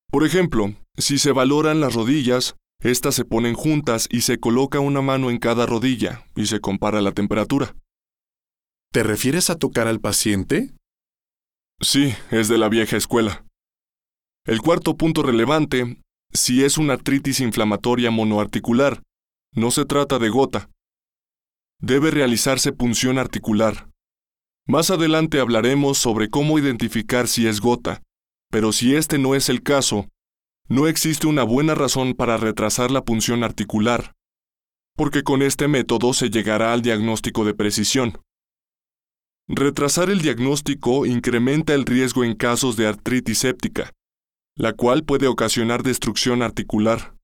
Por 0.09 0.25
ejemplo, 0.25 0.73
si 0.97 1.17
se 1.17 1.33
valoran 1.33 1.81
las 1.81 1.95
rodillas, 1.95 2.55
éstas 2.81 3.15
se 3.15 3.25
ponen 3.25 3.55
juntas 3.55 4.07
y 4.09 4.21
se 4.21 4.39
coloca 4.39 4.79
una 4.79 5.01
mano 5.01 5.29
en 5.29 5.37
cada 5.37 5.65
rodilla 5.65 6.25
y 6.35 6.45
se 6.45 6.61
compara 6.61 7.01
la 7.01 7.11
temperatura. 7.11 7.75
¿Te 8.93 9.03
refieres 9.03 9.49
a 9.49 9.55
tocar 9.55 9.87
al 9.87 9.99
paciente? 9.99 10.71
Sí, 11.81 12.13
es 12.31 12.47
de 12.47 12.57
la 12.57 12.69
vieja 12.69 12.95
escuela. 12.95 13.45
El 14.49 14.61
cuarto 14.61 14.97
punto 14.97 15.21
relevante, 15.21 16.01
si 16.33 16.63
es 16.63 16.79
una 16.79 16.93
artritis 16.93 17.39
inflamatoria 17.39 18.09
monoarticular, 18.09 19.03
no 19.53 19.69
se 19.69 19.85
trata 19.85 20.17
de 20.17 20.29
gota. 20.29 20.71
Debe 21.79 22.09
realizarse 22.09 22.71
punción 22.71 23.19
articular. 23.19 23.91
Más 24.65 24.89
adelante 24.89 25.39
hablaremos 25.39 25.99
sobre 25.99 26.31
cómo 26.31 26.57
identificar 26.57 27.27
si 27.27 27.45
es 27.45 27.61
gota, 27.61 28.01
pero 28.49 28.71
si 28.71 28.95
este 28.95 29.19
no 29.19 29.35
es 29.35 29.49
el 29.49 29.61
caso, 29.61 30.07
no 30.67 30.87
existe 30.87 31.27
una 31.27 31.43
buena 31.43 31.75
razón 31.75 32.15
para 32.15 32.37
retrasar 32.37 32.89
la 32.89 33.03
punción 33.03 33.43
articular, 33.43 34.15
porque 34.95 35.21
con 35.21 35.43
este 35.43 35.67
método 35.67 36.11
se 36.13 36.31
llegará 36.31 36.73
al 36.73 36.81
diagnóstico 36.81 37.45
de 37.45 37.53
precisión. 37.53 38.19
Retrasar 39.47 40.09
el 40.09 40.23
diagnóstico 40.23 41.05
incrementa 41.05 41.75
el 41.75 41.85
riesgo 41.85 42.23
en 42.23 42.33
casos 42.33 42.77
de 42.77 42.87
artritis 42.87 43.37
séptica, 43.37 43.93
la 44.59 44.73
cual 44.73 45.05
puede 45.05 45.27
ocasionar 45.27 45.83
destrucción 45.83 46.41
articular. 46.41 47.15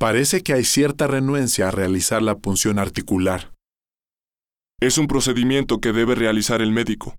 Parece 0.00 0.42
que 0.42 0.52
hay 0.52 0.64
cierta 0.64 1.06
renuencia 1.06 1.68
a 1.68 1.70
realizar 1.70 2.22
la 2.22 2.38
punción 2.38 2.80
articular. 2.80 3.54
Es 4.80 4.98
un 4.98 5.06
procedimiento 5.06 5.78
que 5.78 5.92
debe 5.92 6.16
realizar 6.16 6.60
el 6.60 6.72
médico. 6.72 7.16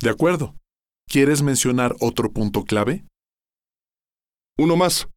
De 0.00 0.10
acuerdo. 0.10 0.56
¿Quieres 1.08 1.40
mencionar 1.40 1.94
otro 2.00 2.32
punto 2.32 2.64
clave? 2.64 3.06
Uno 4.58 4.74
más. 4.74 5.08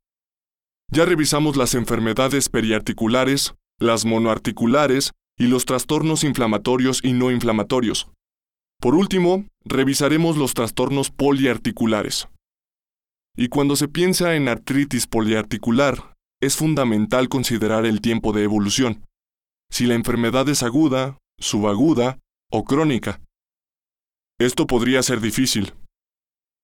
Ya 0.91 1.05
revisamos 1.05 1.57
las 1.57 1.73
enfermedades 1.73 2.47
periarticulares, 2.47 3.55
las 3.79 4.05
monoarticulares 4.05 5.13
y 5.35 5.47
los 5.47 5.65
trastornos 5.65 6.23
inflamatorios 6.23 7.03
y 7.03 7.13
no 7.13 7.31
inflamatorios. 7.31 8.07
Por 8.81 8.95
último, 8.95 9.45
revisaremos 9.63 10.37
los 10.37 10.55
trastornos 10.55 11.11
poliarticulares. 11.11 12.27
Y 13.37 13.47
cuando 13.47 13.75
se 13.75 13.87
piensa 13.87 14.35
en 14.35 14.47
artritis 14.47 15.05
poliarticular, 15.05 16.15
es 16.41 16.55
fundamental 16.55 17.29
considerar 17.29 17.85
el 17.85 18.01
tiempo 18.01 18.33
de 18.33 18.43
evolución, 18.43 19.05
si 19.69 19.85
la 19.85 19.93
enfermedad 19.93 20.49
es 20.49 20.63
aguda, 20.63 21.19
subaguda 21.39 22.19
o 22.51 22.63
crónica. 22.63 23.21
Esto 24.39 24.65
podría 24.65 25.03
ser 25.03 25.21
difícil. 25.21 25.75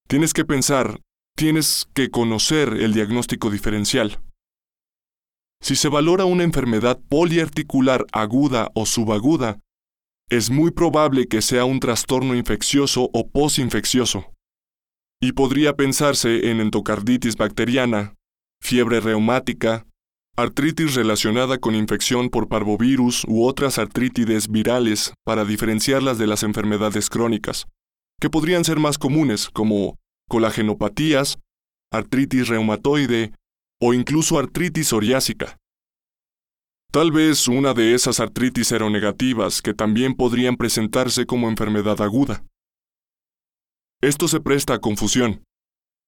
Tienes 0.07 0.33
que 0.33 0.43
pensar, 0.43 0.99
tienes 1.35 1.87
que 1.93 2.09
conocer 2.09 2.69
el 2.69 2.95
diagnóstico 2.95 3.51
diferencial. 3.51 4.19
Si 5.61 5.75
se 5.75 5.87
valora 5.87 6.25
una 6.25 6.43
enfermedad 6.43 6.99
poliarticular 7.09 8.07
aguda 8.11 8.71
o 8.73 8.87
subaguda, 8.87 9.59
es 10.29 10.49
muy 10.49 10.71
probable 10.71 11.27
que 11.27 11.41
sea 11.41 11.63
un 11.63 11.79
trastorno 11.79 12.35
infeccioso 12.35 13.09
o 13.13 13.29
posinfeccioso. 13.29 14.33
Y 15.21 15.31
podría 15.31 15.75
pensarse 15.75 16.51
en 16.51 16.59
endocarditis 16.59 17.37
bacteriana, 17.37 18.13
fiebre 18.61 18.99
reumática, 18.99 19.85
artritis 20.35 20.95
relacionada 20.95 21.57
con 21.57 21.75
infección 21.75 22.29
por 22.29 22.49
parvovirus 22.49 23.23
u 23.25 23.45
otras 23.45 23.79
artritides 23.79 24.49
virales 24.49 25.13
para 25.25 25.45
diferenciarlas 25.45 26.17
de 26.17 26.27
las 26.27 26.43
enfermedades 26.43 27.09
crónicas, 27.09 27.65
que 28.19 28.29
podrían 28.29 28.65
ser 28.65 28.79
más 28.79 28.97
comunes 28.97 29.49
como 29.49 29.97
colagenopatías, 30.27 31.39
artritis 31.91 32.49
reumatoide 32.49 33.31
o 33.81 33.93
incluso 33.93 34.37
artritis 34.37 34.87
psoriásica. 34.87 35.57
Tal 36.91 37.11
vez 37.11 37.47
una 37.47 37.73
de 37.73 37.93
esas 37.93 38.19
artritis 38.19 38.67
seronegativas 38.67 39.61
que 39.61 39.73
también 39.73 40.15
podrían 40.15 40.55
presentarse 40.55 41.25
como 41.25 41.49
enfermedad 41.49 42.01
aguda. 42.01 42.43
Esto 44.01 44.27
se 44.27 44.39
presta 44.39 44.75
a 44.75 44.79
confusión, 44.79 45.43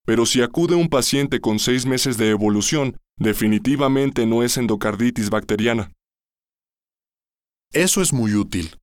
pero 0.06 0.26
si 0.26 0.42
acude 0.42 0.76
un 0.76 0.88
paciente 0.88 1.42
con 1.42 1.60
seis 1.60 1.86
meses 1.86 2.18
de 2.18 2.30
evolución, 2.30 2.98
definitivamente 3.18 4.26
no 4.26 4.44
es 4.44 4.58
endocarditis 4.58 5.30
bacteriana. 5.30 5.92
Eso 7.74 8.02
es 8.02 8.14
muy 8.14 8.34
útil. 8.34 8.76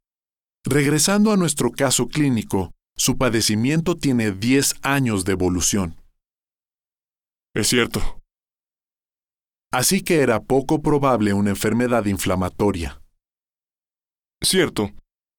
Regresando 0.64 1.32
a 1.32 1.36
nuestro 1.36 1.70
caso 1.70 2.08
clínico, 2.08 2.72
su 2.96 3.18
padecimiento 3.18 3.96
tiene 3.96 4.32
10 4.32 4.76
años 4.82 5.24
de 5.24 5.32
evolución. 5.32 5.96
Es 7.54 7.68
cierto. 7.68 8.15
Así 9.72 10.02
que 10.02 10.20
era 10.20 10.40
poco 10.40 10.80
probable 10.80 11.32
una 11.32 11.50
enfermedad 11.50 12.06
inflamatoria. 12.06 13.00
Cierto. 14.42 14.90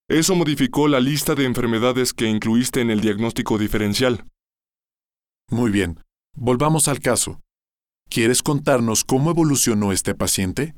Eso 0.10 0.36
modificó 0.36 0.88
la 0.88 1.00
lista 1.00 1.36
de 1.36 1.46
enfermedades 1.46 2.13
que 2.13 2.27
incluiste 2.27 2.81
en 2.81 2.89
el 2.89 3.01
diagnóstico 3.01 3.57
diferencial. 3.57 4.25
Muy 5.50 5.72
bien. 5.72 6.00
Volvamos 6.36 6.88
al 6.88 7.00
caso. 7.00 7.41
¿Quieres 8.10 8.41
contarnos 8.41 9.03
cómo 9.03 9.31
evolucionó 9.31 9.91
este 9.91 10.15
paciente? 10.15 10.75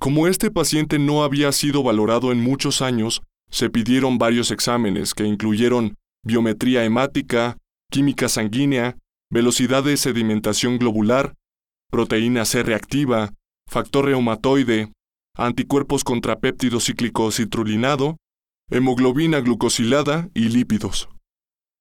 Como 0.00 0.26
este 0.26 0.50
paciente 0.50 0.98
no 0.98 1.22
había 1.22 1.52
sido 1.52 1.82
valorado 1.82 2.32
en 2.32 2.40
muchos 2.42 2.82
años, 2.82 3.22
se 3.50 3.70
pidieron 3.70 4.18
varios 4.18 4.50
exámenes 4.50 5.14
que 5.14 5.24
incluyeron 5.24 5.94
biometría 6.24 6.84
hemática, 6.84 7.56
química 7.90 8.28
sanguínea, 8.28 8.96
velocidad 9.30 9.84
de 9.84 9.96
sedimentación 9.96 10.78
globular, 10.78 11.34
proteína 11.94 12.44
C 12.44 12.64
reactiva, 12.64 13.34
factor 13.70 14.06
reumatoide, 14.06 14.90
anticuerpos 15.36 16.02
contra 16.02 16.40
péptido 16.40 16.80
cíclico 16.80 17.30
citrulinado, 17.30 18.16
hemoglobina 18.68 19.38
glucosilada 19.38 20.28
y 20.34 20.48
lípidos. 20.48 21.08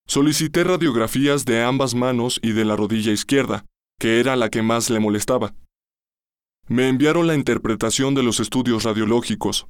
Solicité 0.08 0.65
radiografías 0.65 1.46
de 1.46 1.63
ambas 1.63 1.96
manos 1.96 2.39
y 2.43 2.51
de 2.51 2.63
la 2.63 2.75
rodilla 2.75 3.12
izquierda, 3.12 3.65
que 4.00 4.20
era 4.20 4.36
la 4.36 4.50
que 4.50 4.62
más 4.62 4.91
le 4.91 5.00
molestaba. 5.00 5.55
Me 6.67 6.89
enviaron 6.89 7.25
la 7.25 7.34
interpretación 7.34 8.13
de 8.13 8.22
los 8.22 8.39
estudios 8.39 8.84
radiológicos. 8.84 9.65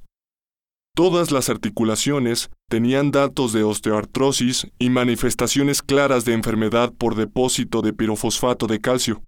Todas 0.94 1.32
las 1.32 1.48
articulaciones 1.48 2.50
tenían 2.70 3.12
datos 3.12 3.54
de 3.54 3.64
osteoartrosis 3.64 4.68
y 4.78 4.90
manifestaciones 4.90 5.82
claras 5.82 6.26
de 6.26 6.34
enfermedad 6.34 6.92
por 6.92 7.16
depósito 7.16 7.82
de 7.82 7.94
pirofosfato 7.94 8.68
de 8.68 8.82
calcio. 8.82 9.24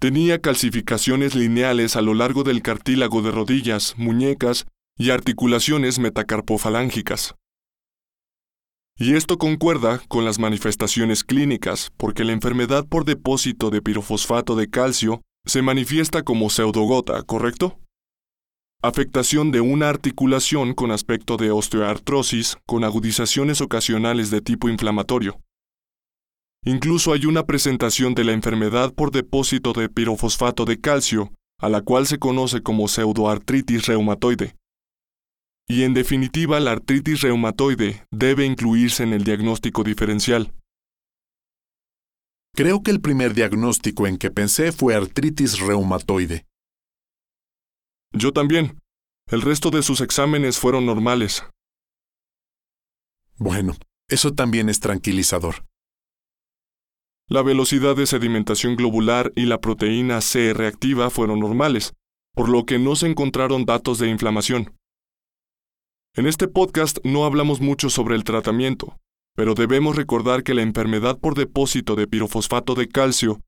Tenía 0.00 0.40
calcificaciones 0.40 1.34
lineales 1.34 1.96
a 1.96 2.02
lo 2.02 2.14
largo 2.14 2.44
del 2.44 2.62
cartílago 2.62 3.20
de 3.20 3.32
rodillas, 3.32 3.94
muñecas 3.96 4.68
y 4.96 5.10
articulaciones 5.10 5.98
metacarpofalángicas. 5.98 7.34
Y 8.96 9.16
esto 9.16 9.38
concuerda 9.38 10.00
con 10.06 10.24
las 10.24 10.38
manifestaciones 10.38 11.24
clínicas, 11.24 11.90
porque 11.96 12.22
la 12.22 12.32
enfermedad 12.32 12.86
por 12.86 13.04
depósito 13.04 13.70
de 13.70 13.82
pirofosfato 13.82 14.54
de 14.54 14.70
calcio 14.70 15.22
se 15.44 15.62
manifiesta 15.62 16.22
como 16.22 16.48
pseudogota, 16.48 17.24
¿correcto? 17.24 17.80
Afectación 18.80 19.50
de 19.50 19.60
una 19.60 19.88
articulación 19.88 20.74
con 20.74 20.92
aspecto 20.92 21.36
de 21.36 21.50
osteoartrosis 21.50 22.56
con 22.66 22.84
agudizaciones 22.84 23.60
ocasionales 23.60 24.30
de 24.30 24.42
tipo 24.42 24.68
inflamatorio. 24.68 25.40
Incluso 26.64 27.12
hay 27.12 27.26
una 27.26 27.44
presentación 27.44 28.14
de 28.14 28.24
la 28.24 28.32
enfermedad 28.32 28.92
por 28.92 29.10
depósito 29.10 29.72
de 29.72 29.88
pirofosfato 29.88 30.64
de 30.64 30.80
calcio, 30.80 31.32
a 31.60 31.68
la 31.68 31.82
cual 31.82 32.06
se 32.06 32.18
conoce 32.18 32.62
como 32.62 32.88
pseudoartritis 32.88 33.86
reumatoide. 33.86 34.56
Y 35.68 35.82
en 35.82 35.92
definitiva, 35.94 36.60
la 36.60 36.72
artritis 36.72 37.20
reumatoide 37.20 38.04
debe 38.10 38.46
incluirse 38.46 39.02
en 39.02 39.12
el 39.12 39.24
diagnóstico 39.24 39.84
diferencial. 39.84 40.52
Creo 42.54 42.82
que 42.82 42.90
el 42.90 43.00
primer 43.00 43.34
diagnóstico 43.34 44.06
en 44.06 44.16
que 44.16 44.30
pensé 44.30 44.72
fue 44.72 44.94
artritis 44.94 45.60
reumatoide. 45.60 46.46
Yo 48.12 48.32
también. 48.32 48.80
El 49.30 49.42
resto 49.42 49.70
de 49.70 49.82
sus 49.82 50.00
exámenes 50.00 50.58
fueron 50.58 50.86
normales. 50.86 51.44
Bueno, 53.36 53.76
eso 54.08 54.32
también 54.32 54.70
es 54.70 54.80
tranquilizador. 54.80 55.67
La 57.30 57.42
velocidad 57.42 57.94
de 57.94 58.06
sedimentación 58.06 58.74
globular 58.74 59.32
y 59.36 59.44
la 59.44 59.60
proteína 59.60 60.22
C 60.22 60.54
reactiva 60.54 61.10
fueron 61.10 61.40
normales, 61.40 61.92
por 62.34 62.48
lo 62.48 62.64
que 62.64 62.78
no 62.78 62.96
se 62.96 63.06
encontraron 63.06 63.66
datos 63.66 63.98
de 63.98 64.08
inflamación. 64.08 64.74
En 66.14 66.26
este 66.26 66.48
podcast 66.48 67.04
no 67.04 67.26
hablamos 67.26 67.60
mucho 67.60 67.90
sobre 67.90 68.16
el 68.16 68.24
tratamiento, 68.24 68.96
pero 69.36 69.52
debemos 69.52 69.96
recordar 69.96 70.42
que 70.42 70.54
la 70.54 70.62
enfermedad 70.62 71.18
por 71.18 71.34
depósito 71.34 71.96
de 71.96 72.06
pirofosfato 72.06 72.74
de 72.74 72.88
calcio 72.88 73.42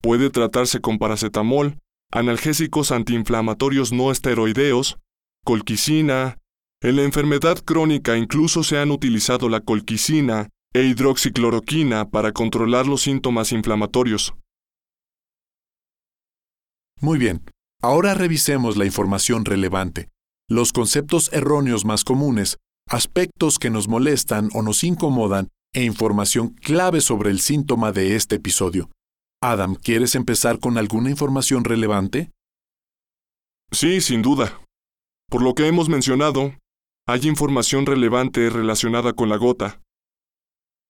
puede 0.00 0.30
tratarse 0.30 0.80
con 0.80 0.98
paracetamol, 0.98 1.80
analgésicos 2.12 2.92
antiinflamatorios 2.92 3.92
no 3.92 4.12
esteroideos, 4.12 4.98
colquicina. 5.44 6.38
En 6.80 6.94
la 6.94 7.02
enfermedad 7.02 7.58
crónica 7.58 8.16
incluso 8.16 8.62
se 8.62 8.78
han 8.78 8.92
utilizado 8.92 9.48
la 9.48 9.58
colquicina 9.58 10.50
e 10.74 10.82
hidroxicloroquina 10.82 12.10
para 12.10 12.32
controlar 12.32 12.86
los 12.86 13.02
síntomas 13.02 13.52
inflamatorios. 13.52 14.34
Muy 17.00 17.18
bien, 17.18 17.44
ahora 17.80 18.14
revisemos 18.14 18.76
la 18.76 18.84
información 18.84 19.44
relevante, 19.44 20.08
los 20.48 20.72
conceptos 20.72 21.32
erróneos 21.32 21.84
más 21.84 22.02
comunes, 22.02 22.58
aspectos 22.88 23.58
que 23.58 23.70
nos 23.70 23.88
molestan 23.88 24.48
o 24.52 24.62
nos 24.62 24.82
incomodan 24.82 25.48
e 25.72 25.84
información 25.84 26.50
clave 26.50 27.00
sobre 27.00 27.30
el 27.30 27.40
síntoma 27.40 27.92
de 27.92 28.16
este 28.16 28.36
episodio. 28.36 28.90
Adam, 29.42 29.74
¿quieres 29.74 30.14
empezar 30.14 30.58
con 30.58 30.78
alguna 30.78 31.10
información 31.10 31.64
relevante? 31.64 32.30
Sí, 33.70 34.00
sin 34.00 34.22
duda. 34.22 34.60
Por 35.28 35.42
lo 35.42 35.54
que 35.54 35.66
hemos 35.66 35.88
mencionado, 35.88 36.54
hay 37.06 37.28
información 37.28 37.86
relevante 37.86 38.48
relacionada 38.50 39.12
con 39.12 39.28
la 39.28 39.36
gota, 39.36 39.82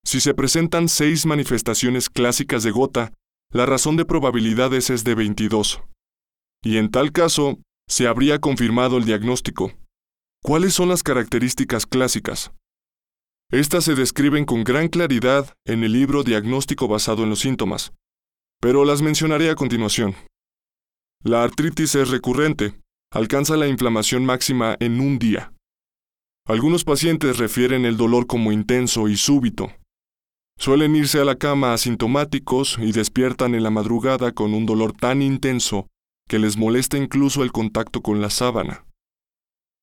si 0.05 0.21
se 0.21 0.33
presentan 0.33 0.87
seis 0.87 1.25
manifestaciones 1.25 2.09
clásicas 2.09 2.63
de 2.63 2.71
gota, 2.71 3.11
la 3.51 3.65
razón 3.65 3.97
de 3.97 4.05
probabilidades 4.05 4.89
es 4.89 5.03
de 5.03 5.15
22. 5.15 5.81
Y 6.63 6.77
en 6.77 6.91
tal 6.91 7.11
caso, 7.11 7.57
se 7.87 8.07
habría 8.07 8.39
confirmado 8.39 8.97
el 8.97 9.05
diagnóstico. 9.05 9.73
¿Cuáles 10.43 10.73
son 10.73 10.89
las 10.89 11.01
características 11.01 11.85
clásicas? 11.85 12.51
Estas 13.51 13.83
se 13.85 13.95
describen 13.95 14.45
con 14.45 14.63
gran 14.63 14.89
claridad 14.89 15.53
en 15.65 15.83
el 15.83 15.93
libro 15.93 16.23
Diagnóstico 16.23 16.87
basado 16.87 17.23
en 17.23 17.29
los 17.29 17.39
síntomas, 17.39 17.93
pero 18.59 18.85
las 18.85 19.01
mencionaré 19.01 19.49
a 19.49 19.55
continuación. 19.55 20.15
La 21.23 21.43
artritis 21.43 21.95
es 21.95 22.09
recurrente, 22.09 22.73
alcanza 23.11 23.57
la 23.57 23.67
inflamación 23.67 24.25
máxima 24.25 24.77
en 24.79 24.99
un 24.99 25.17
día. 25.17 25.51
Algunos 26.47 26.83
pacientes 26.83 27.37
refieren 27.37 27.85
el 27.85 27.97
dolor 27.97 28.27
como 28.27 28.51
intenso 28.51 29.07
y 29.07 29.17
súbito, 29.17 29.71
Suelen 30.57 30.95
irse 30.95 31.19
a 31.19 31.25
la 31.25 31.35
cama 31.35 31.73
asintomáticos 31.73 32.77
y 32.79 32.91
despiertan 32.91 33.55
en 33.55 33.63
la 33.63 33.69
madrugada 33.69 34.31
con 34.31 34.53
un 34.53 34.65
dolor 34.65 34.93
tan 34.93 35.21
intenso 35.21 35.87
que 36.27 36.39
les 36.39 36.57
molesta 36.57 36.97
incluso 36.97 37.43
el 37.43 37.51
contacto 37.51 38.01
con 38.01 38.21
la 38.21 38.29
sábana. 38.29 38.85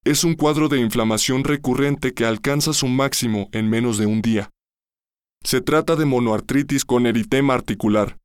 Es 0.04 0.24
un 0.24 0.34
cuadro 0.34 0.68
de 0.68 0.80
inflamación 0.80 1.44
recurrente 1.44 2.12
que 2.12 2.24
alcanza 2.24 2.72
su 2.72 2.88
máximo 2.88 3.48
en 3.52 3.70
menos 3.70 3.98
de 3.98 4.06
un 4.06 4.20
día. 4.20 4.50
Se 5.44 5.60
trata 5.60 5.94
de 5.94 6.04
monoartritis 6.04 6.84
con 6.84 7.06
eritema 7.06 7.54
articular. 7.54 8.18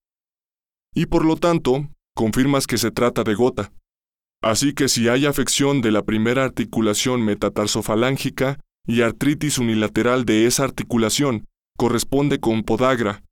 Y 0.96 1.06
por 1.06 1.26
lo 1.26 1.36
tanto, 1.36 1.88
confirmas 2.16 2.66
que 2.66 2.78
se 2.78 2.90
trata 2.90 3.24
de 3.24 3.36
gota. 3.36 3.72
Así 4.42 4.74
que 4.74 4.88
si 4.88 5.08
hay 5.10 5.26
afección 5.26 5.82
de 5.82 5.92
la 5.92 6.04
primera 6.04 6.44
articulación 6.44 7.24
metatarsofalángica 7.24 8.60
y 8.88 9.02
artritis 9.02 9.60
unilateral 9.60 10.26
de 10.26 10.48
esa 10.48 10.64
articulación, 10.64 11.46
corresponde 11.78 12.40
con 12.40 12.64
podagra, 12.64 13.24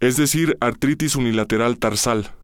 es 0.00 0.16
decir, 0.16 0.56
artritis 0.60 1.16
unilateral 1.16 1.78
tarsal. 1.78 2.34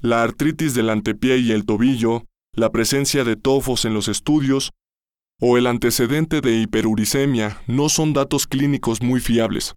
La 0.00 0.22
artritis 0.22 0.74
del 0.74 0.90
antepié 0.90 1.38
y 1.38 1.52
el 1.52 1.64
tobillo, 1.64 2.24
la 2.54 2.70
presencia 2.70 3.24
de 3.24 3.36
tofos 3.36 3.84
en 3.84 3.94
los 3.94 4.08
estudios 4.08 4.72
o 5.40 5.56
el 5.56 5.66
antecedente 5.66 6.40
de 6.40 6.58
hiperuricemia 6.58 7.62
no 7.66 7.88
son 7.88 8.12
datos 8.12 8.46
clínicos 8.46 9.02
muy 9.02 9.20
fiables. 9.20 9.74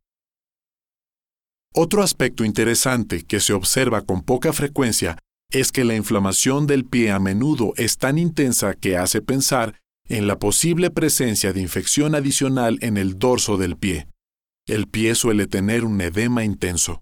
Otro 1.74 2.02
aspecto 2.02 2.44
interesante 2.44 3.24
que 3.24 3.40
se 3.40 3.54
observa 3.54 4.02
con 4.02 4.22
poca 4.24 4.54
frecuencia 4.54 5.18
es 5.52 5.72
que 5.72 5.84
la 5.84 5.96
inflamación 5.96 6.68
del 6.68 6.86
pie 6.86 7.12
a 7.12 7.20
menudo 7.20 7.74
es 7.78 7.98
tan 7.98 8.18
intensa 8.18 8.74
que 8.74 8.98
hace 8.98 9.22
pensar 9.22 9.80
en 10.10 10.28
la 10.28 10.40
posible 10.40 10.90
presencia 10.90 11.54
de 11.54 11.62
infección 11.62 12.16
adicional 12.16 12.78
en 12.82 12.98
el 12.98 13.20
dorso 13.20 13.58
del 13.58 13.78
pie. 13.78 14.08
El 14.68 14.90
pie 14.90 15.16
suele 15.16 15.48
tener 15.48 15.86
un 15.86 16.02
edema 16.02 16.44
intenso. 16.44 17.02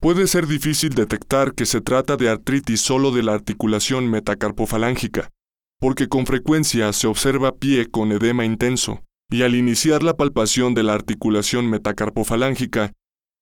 Puede 0.00 0.26
ser 0.28 0.46
difícil 0.46 0.94
detectar 0.94 1.54
que 1.54 1.66
se 1.66 1.82
trata 1.82 2.16
de 2.16 2.30
artritis 2.30 2.80
solo 2.80 3.10
de 3.10 3.22
la 3.22 3.34
articulación 3.34 4.08
metacarpofalángica, 4.08 5.28
porque 5.78 6.08
con 6.08 6.24
frecuencia 6.24 6.90
se 6.94 7.06
observa 7.06 7.56
pie 7.56 7.90
con 7.90 8.12
edema 8.12 8.46
intenso, 8.46 9.04
y 9.30 9.42
al 9.42 9.54
iniciar 9.54 10.02
la 10.02 10.16
palpación 10.16 10.72
de 10.72 10.84
la 10.84 10.94
articulación 10.94 11.68
metacarpofalángica, 11.68 12.94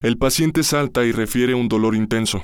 el 0.03 0.19
paciente 0.19 0.65
salta 0.65 1.05
y 1.05 1.13
refiere 1.13 1.55
un 1.55 1.69
dolor 1.69 1.95
intenso. 1.95 2.43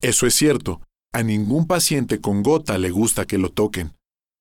Eso 0.00 0.26
es 0.26 0.34
cierto, 0.34 0.80
a 1.12 1.22
ningún 1.22 1.66
paciente 1.66 2.22
con 2.22 2.42
gota 2.42 2.78
le 2.78 2.88
gusta 2.88 3.26
que 3.26 3.36
lo 3.36 3.50
toquen. 3.50 3.92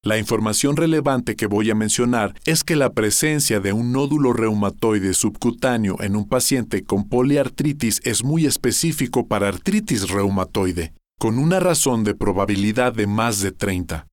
La 0.06 0.18
información 0.18 0.76
relevante 0.76 1.38
que 1.38 1.48
voy 1.48 1.72
a 1.72 1.76
mencionar 1.76 2.36
es 2.44 2.66
que 2.66 2.76
la 2.76 2.92
presencia 2.92 3.62
de 3.62 3.72
un 3.72 3.94
nódulo 3.94 4.34
reumatoide 4.34 5.14
subcutáneo 5.14 5.96
en 6.02 6.18
un 6.18 6.28
paciente 6.28 6.84
con 6.84 7.08
poliartritis 7.08 8.02
es 8.04 8.22
muy 8.22 8.46
específico 8.46 9.30
para 9.30 9.48
artritis 9.48 10.10
reumatoide, 10.10 10.94
con 11.18 11.40
una 11.40 11.62
razón 11.62 12.04
de 12.04 12.16
probabilidad 12.16 12.92
de 12.92 13.08
más 13.08 13.40
de 13.40 13.54
30. 13.54 14.08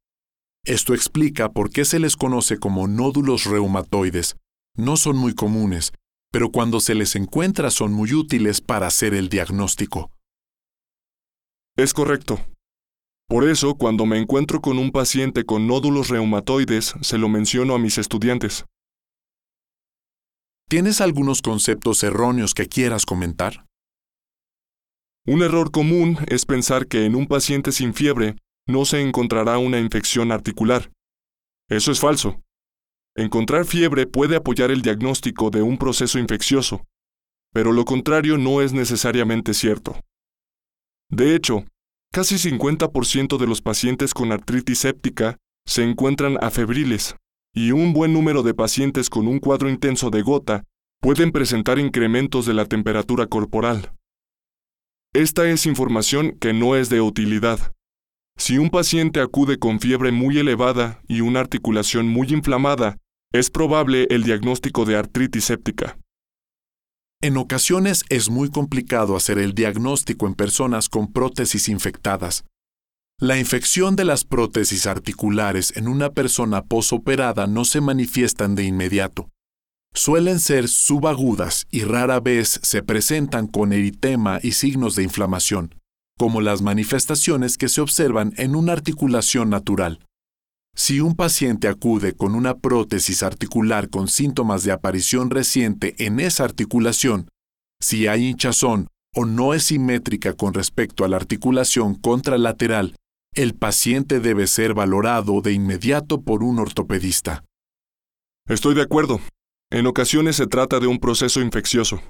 Esto 0.64 0.94
explica 0.94 1.50
por 1.50 1.70
qué 1.70 1.84
se 1.84 1.98
les 1.98 2.14
conoce 2.14 2.58
como 2.58 2.86
nódulos 2.86 3.46
reumatoides. 3.46 4.36
No 4.76 4.96
son 4.96 5.16
muy 5.16 5.34
comunes, 5.34 5.92
pero 6.30 6.52
cuando 6.52 6.78
se 6.78 6.94
les 6.94 7.16
encuentra 7.16 7.72
son 7.72 7.92
muy 7.92 8.14
útiles 8.14 8.60
para 8.60 8.86
hacer 8.86 9.12
el 9.12 9.28
diagnóstico. 9.28 10.12
Es 11.76 11.92
correcto. 11.92 12.38
Por 13.30 13.48
eso, 13.48 13.76
cuando 13.76 14.06
me 14.06 14.18
encuentro 14.18 14.60
con 14.60 14.76
un 14.76 14.90
paciente 14.90 15.44
con 15.44 15.68
nódulos 15.68 16.08
reumatoides, 16.08 16.94
se 17.00 17.16
lo 17.16 17.28
menciono 17.28 17.76
a 17.76 17.78
mis 17.78 17.96
estudiantes. 17.96 18.64
¿Tienes 20.68 21.00
algunos 21.00 21.40
conceptos 21.40 22.02
erróneos 22.02 22.54
que 22.54 22.66
quieras 22.66 23.06
comentar? 23.06 23.66
Un 25.28 25.42
error 25.42 25.70
común 25.70 26.18
es 26.26 26.44
pensar 26.44 26.88
que 26.88 27.04
en 27.04 27.14
un 27.14 27.28
paciente 27.28 27.70
sin 27.70 27.94
fiebre 27.94 28.34
no 28.66 28.84
se 28.84 29.00
encontrará 29.00 29.58
una 29.58 29.78
infección 29.78 30.32
articular. 30.32 30.90
Eso 31.68 31.92
es 31.92 32.00
falso. 32.00 32.42
Encontrar 33.14 33.64
fiebre 33.64 34.08
puede 34.08 34.34
apoyar 34.34 34.72
el 34.72 34.82
diagnóstico 34.82 35.50
de 35.50 35.62
un 35.62 35.78
proceso 35.78 36.18
infeccioso, 36.18 36.84
pero 37.52 37.70
lo 37.70 37.84
contrario 37.84 38.38
no 38.38 38.60
es 38.60 38.72
necesariamente 38.72 39.54
cierto. 39.54 40.00
De 41.10 41.36
hecho, 41.36 41.64
casi 42.12 42.36
50% 42.36 43.38
de 43.38 43.46
los 43.46 43.62
pacientes 43.62 44.14
con 44.14 44.32
artritis 44.32 44.80
séptica 44.80 45.36
se 45.66 45.84
encuentran 45.84 46.36
afebriles, 46.42 47.14
y 47.54 47.70
un 47.72 47.92
buen 47.92 48.12
número 48.12 48.42
de 48.42 48.54
pacientes 48.54 49.10
con 49.10 49.28
un 49.28 49.38
cuadro 49.38 49.70
intenso 49.70 50.10
de 50.10 50.22
gota 50.22 50.64
pueden 51.00 51.32
presentar 51.32 51.78
incrementos 51.78 52.46
de 52.46 52.54
la 52.54 52.66
temperatura 52.66 53.26
corporal. 53.26 53.92
Esta 55.12 55.48
es 55.48 55.66
información 55.66 56.36
que 56.40 56.52
no 56.52 56.76
es 56.76 56.88
de 56.88 57.00
utilidad. 57.00 57.72
Si 58.36 58.58
un 58.58 58.70
paciente 58.70 59.20
acude 59.20 59.58
con 59.58 59.80
fiebre 59.80 60.12
muy 60.12 60.38
elevada 60.38 61.02
y 61.08 61.20
una 61.20 61.40
articulación 61.40 62.08
muy 62.08 62.28
inflamada, 62.28 62.96
es 63.32 63.50
probable 63.50 64.06
el 64.10 64.24
diagnóstico 64.24 64.84
de 64.84 64.96
artritis 64.96 65.44
séptica. 65.44 65.98
En 67.22 67.36
ocasiones 67.36 68.04
es 68.08 68.30
muy 68.30 68.48
complicado 68.48 69.14
hacer 69.14 69.38
el 69.38 69.52
diagnóstico 69.52 70.26
en 70.26 70.34
personas 70.34 70.88
con 70.88 71.12
prótesis 71.12 71.68
infectadas. 71.68 72.44
La 73.18 73.38
infección 73.38 73.94
de 73.94 74.06
las 74.06 74.24
prótesis 74.24 74.86
articulares 74.86 75.76
en 75.76 75.86
una 75.86 76.08
persona 76.12 76.62
posoperada 76.62 77.46
no 77.46 77.66
se 77.66 77.82
manifiestan 77.82 78.54
de 78.54 78.64
inmediato. 78.64 79.28
Suelen 79.92 80.40
ser 80.40 80.66
subagudas 80.68 81.66
y 81.70 81.82
rara 81.82 82.20
vez 82.20 82.58
se 82.62 82.82
presentan 82.82 83.48
con 83.48 83.74
eritema 83.74 84.38
y 84.42 84.52
signos 84.52 84.96
de 84.96 85.02
inflamación, 85.02 85.74
como 86.16 86.40
las 86.40 86.62
manifestaciones 86.62 87.58
que 87.58 87.68
se 87.68 87.82
observan 87.82 88.32
en 88.38 88.56
una 88.56 88.72
articulación 88.72 89.50
natural. 89.50 90.00
Si 90.74 91.00
un 91.00 91.14
paciente 91.14 91.68
acude 91.68 92.14
con 92.14 92.34
una 92.34 92.58
prótesis 92.58 93.22
articular 93.22 93.90
con 93.90 94.08
síntomas 94.08 94.62
de 94.64 94.72
aparición 94.72 95.30
reciente 95.30 95.94
en 95.98 96.20
esa 96.20 96.44
articulación, 96.44 97.28
si 97.80 98.06
hay 98.06 98.26
hinchazón 98.26 98.88
o 99.14 99.24
no 99.24 99.54
es 99.54 99.64
simétrica 99.64 100.34
con 100.34 100.54
respecto 100.54 101.04
a 101.04 101.08
la 101.08 101.16
articulación 101.16 101.94
contralateral, 101.94 102.94
el 103.34 103.54
paciente 103.54 104.20
debe 104.20 104.46
ser 104.46 104.74
valorado 104.74 105.40
de 105.40 105.52
inmediato 105.52 106.22
por 106.22 106.42
un 106.42 106.58
ortopedista. 106.58 107.44
Estoy 108.48 108.74
de 108.74 108.82
acuerdo. 108.82 109.20
En 109.70 109.86
ocasiones 109.86 110.36
se 110.36 110.46
trata 110.46 110.80
de 110.80 110.88
un 110.88 110.98
proceso 110.98 111.40
infeccioso. 111.40 112.02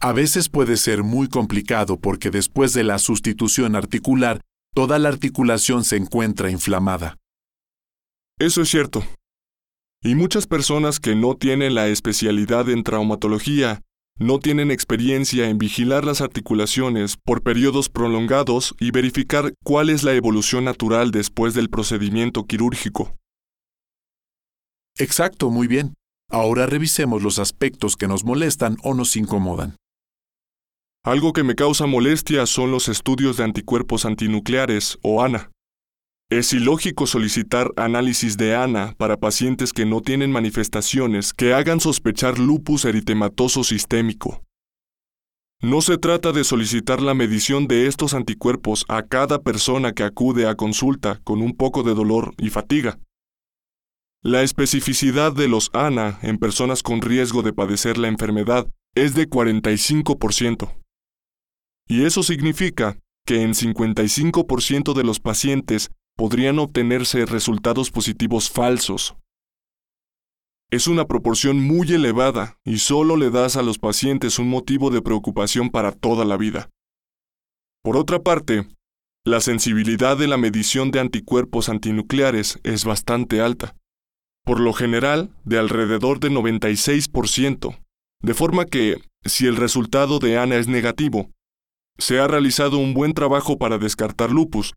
A 0.00 0.12
veces 0.12 0.48
puede 0.48 0.76
ser 0.76 1.02
muy 1.02 1.28
complicado 1.28 1.98
porque 1.98 2.30
después 2.30 2.72
de 2.72 2.84
la 2.84 2.98
sustitución 2.98 3.76
articular, 3.76 4.40
toda 4.74 4.98
la 4.98 5.08
articulación 5.08 5.84
se 5.84 5.96
encuentra 5.96 6.50
inflamada. 6.50 7.16
Eso 8.38 8.62
es 8.62 8.68
cierto. 8.68 9.02
Y 10.02 10.14
muchas 10.14 10.46
personas 10.46 11.00
que 11.00 11.16
no 11.16 11.34
tienen 11.34 11.74
la 11.74 11.88
especialidad 11.88 12.68
en 12.68 12.84
traumatología 12.84 13.82
no 14.20 14.38
tienen 14.38 14.70
experiencia 14.70 15.48
en 15.48 15.58
vigilar 15.58 16.04
las 16.04 16.20
articulaciones 16.20 17.16
por 17.16 17.42
periodos 17.42 17.88
prolongados 17.88 18.74
y 18.78 18.90
verificar 18.90 19.54
cuál 19.64 19.90
es 19.90 20.04
la 20.04 20.14
evolución 20.14 20.64
natural 20.64 21.10
después 21.10 21.54
del 21.54 21.68
procedimiento 21.68 22.44
quirúrgico. 22.44 23.16
Exacto, 24.98 25.50
muy 25.50 25.66
bien. 25.66 25.94
Ahora 26.30 26.66
revisemos 26.66 27.22
los 27.22 27.38
aspectos 27.38 27.96
que 27.96 28.08
nos 28.08 28.24
molestan 28.24 28.76
o 28.82 28.94
nos 28.94 29.16
incomodan. 29.16 29.76
Algo 31.04 31.32
que 31.32 31.44
me 31.44 31.54
causa 31.54 31.86
molestia 31.86 32.46
son 32.46 32.70
los 32.70 32.88
estudios 32.88 33.36
de 33.36 33.44
anticuerpos 33.44 34.04
antinucleares 34.04 34.98
o 35.02 35.22
ANA. 35.22 35.50
Es 36.30 36.52
ilógico 36.52 37.06
solicitar 37.06 37.72
análisis 37.76 38.36
de 38.36 38.54
ANA 38.54 38.94
para 38.98 39.16
pacientes 39.16 39.72
que 39.72 39.86
no 39.86 40.02
tienen 40.02 40.30
manifestaciones 40.30 41.32
que 41.32 41.54
hagan 41.54 41.80
sospechar 41.80 42.38
lupus 42.38 42.84
eritematoso 42.84 43.64
sistémico. 43.64 44.42
No 45.62 45.80
se 45.80 45.96
trata 45.96 46.32
de 46.32 46.44
solicitar 46.44 47.00
la 47.00 47.14
medición 47.14 47.66
de 47.66 47.86
estos 47.86 48.12
anticuerpos 48.12 48.84
a 48.88 49.04
cada 49.04 49.38
persona 49.40 49.92
que 49.92 50.02
acude 50.02 50.46
a 50.46 50.54
consulta 50.54 51.18
con 51.24 51.40
un 51.40 51.56
poco 51.56 51.82
de 51.82 51.94
dolor 51.94 52.34
y 52.36 52.50
fatiga. 52.50 52.98
La 54.22 54.42
especificidad 54.42 55.32
de 55.32 55.48
los 55.48 55.70
ANA 55.72 56.18
en 56.20 56.36
personas 56.36 56.82
con 56.82 57.00
riesgo 57.00 57.42
de 57.42 57.54
padecer 57.54 57.96
la 57.96 58.08
enfermedad 58.08 58.68
es 58.94 59.14
de 59.14 59.30
45%. 59.30 60.76
Y 61.88 62.04
eso 62.04 62.22
significa 62.22 62.98
que 63.24 63.42
en 63.42 63.54
55% 63.54 64.92
de 64.92 65.04
los 65.04 65.20
pacientes 65.20 65.90
podrían 66.18 66.58
obtenerse 66.58 67.24
resultados 67.26 67.92
positivos 67.92 68.50
falsos. 68.50 69.14
Es 70.68 70.88
una 70.88 71.06
proporción 71.06 71.60
muy 71.60 71.90
elevada 71.92 72.58
y 72.64 72.78
solo 72.78 73.16
le 73.16 73.30
das 73.30 73.56
a 73.56 73.62
los 73.62 73.78
pacientes 73.78 74.40
un 74.40 74.50
motivo 74.50 74.90
de 74.90 75.00
preocupación 75.00 75.70
para 75.70 75.92
toda 75.92 76.24
la 76.24 76.36
vida. 76.36 76.70
Por 77.84 77.96
otra 77.96 78.18
parte, 78.18 78.66
la 79.24 79.40
sensibilidad 79.40 80.16
de 80.16 80.26
la 80.26 80.36
medición 80.36 80.90
de 80.90 80.98
anticuerpos 80.98 81.68
antinucleares 81.68 82.58
es 82.64 82.84
bastante 82.84 83.40
alta, 83.40 83.76
por 84.44 84.58
lo 84.58 84.72
general 84.72 85.30
de 85.44 85.58
alrededor 85.58 86.18
de 86.18 86.30
96%, 86.30 87.78
de 88.22 88.34
forma 88.34 88.64
que, 88.64 89.00
si 89.24 89.46
el 89.46 89.54
resultado 89.54 90.18
de 90.18 90.36
ANA 90.36 90.56
es 90.56 90.66
negativo, 90.66 91.30
se 91.96 92.18
ha 92.18 92.26
realizado 92.26 92.78
un 92.78 92.92
buen 92.92 93.14
trabajo 93.14 93.56
para 93.56 93.78
descartar 93.78 94.32
lupus, 94.32 94.74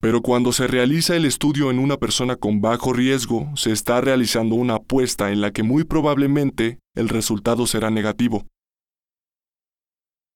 pero 0.00 0.22
cuando 0.22 0.52
se 0.52 0.66
realiza 0.66 1.16
el 1.16 1.24
estudio 1.24 1.70
en 1.70 1.78
una 1.78 1.96
persona 1.96 2.36
con 2.36 2.60
bajo 2.60 2.92
riesgo, 2.92 3.50
se 3.56 3.72
está 3.72 4.00
realizando 4.00 4.54
una 4.54 4.76
apuesta 4.76 5.32
en 5.32 5.40
la 5.40 5.52
que 5.52 5.64
muy 5.64 5.84
probablemente 5.84 6.78
el 6.94 7.08
resultado 7.08 7.66
será 7.66 7.90
negativo. 7.90 8.46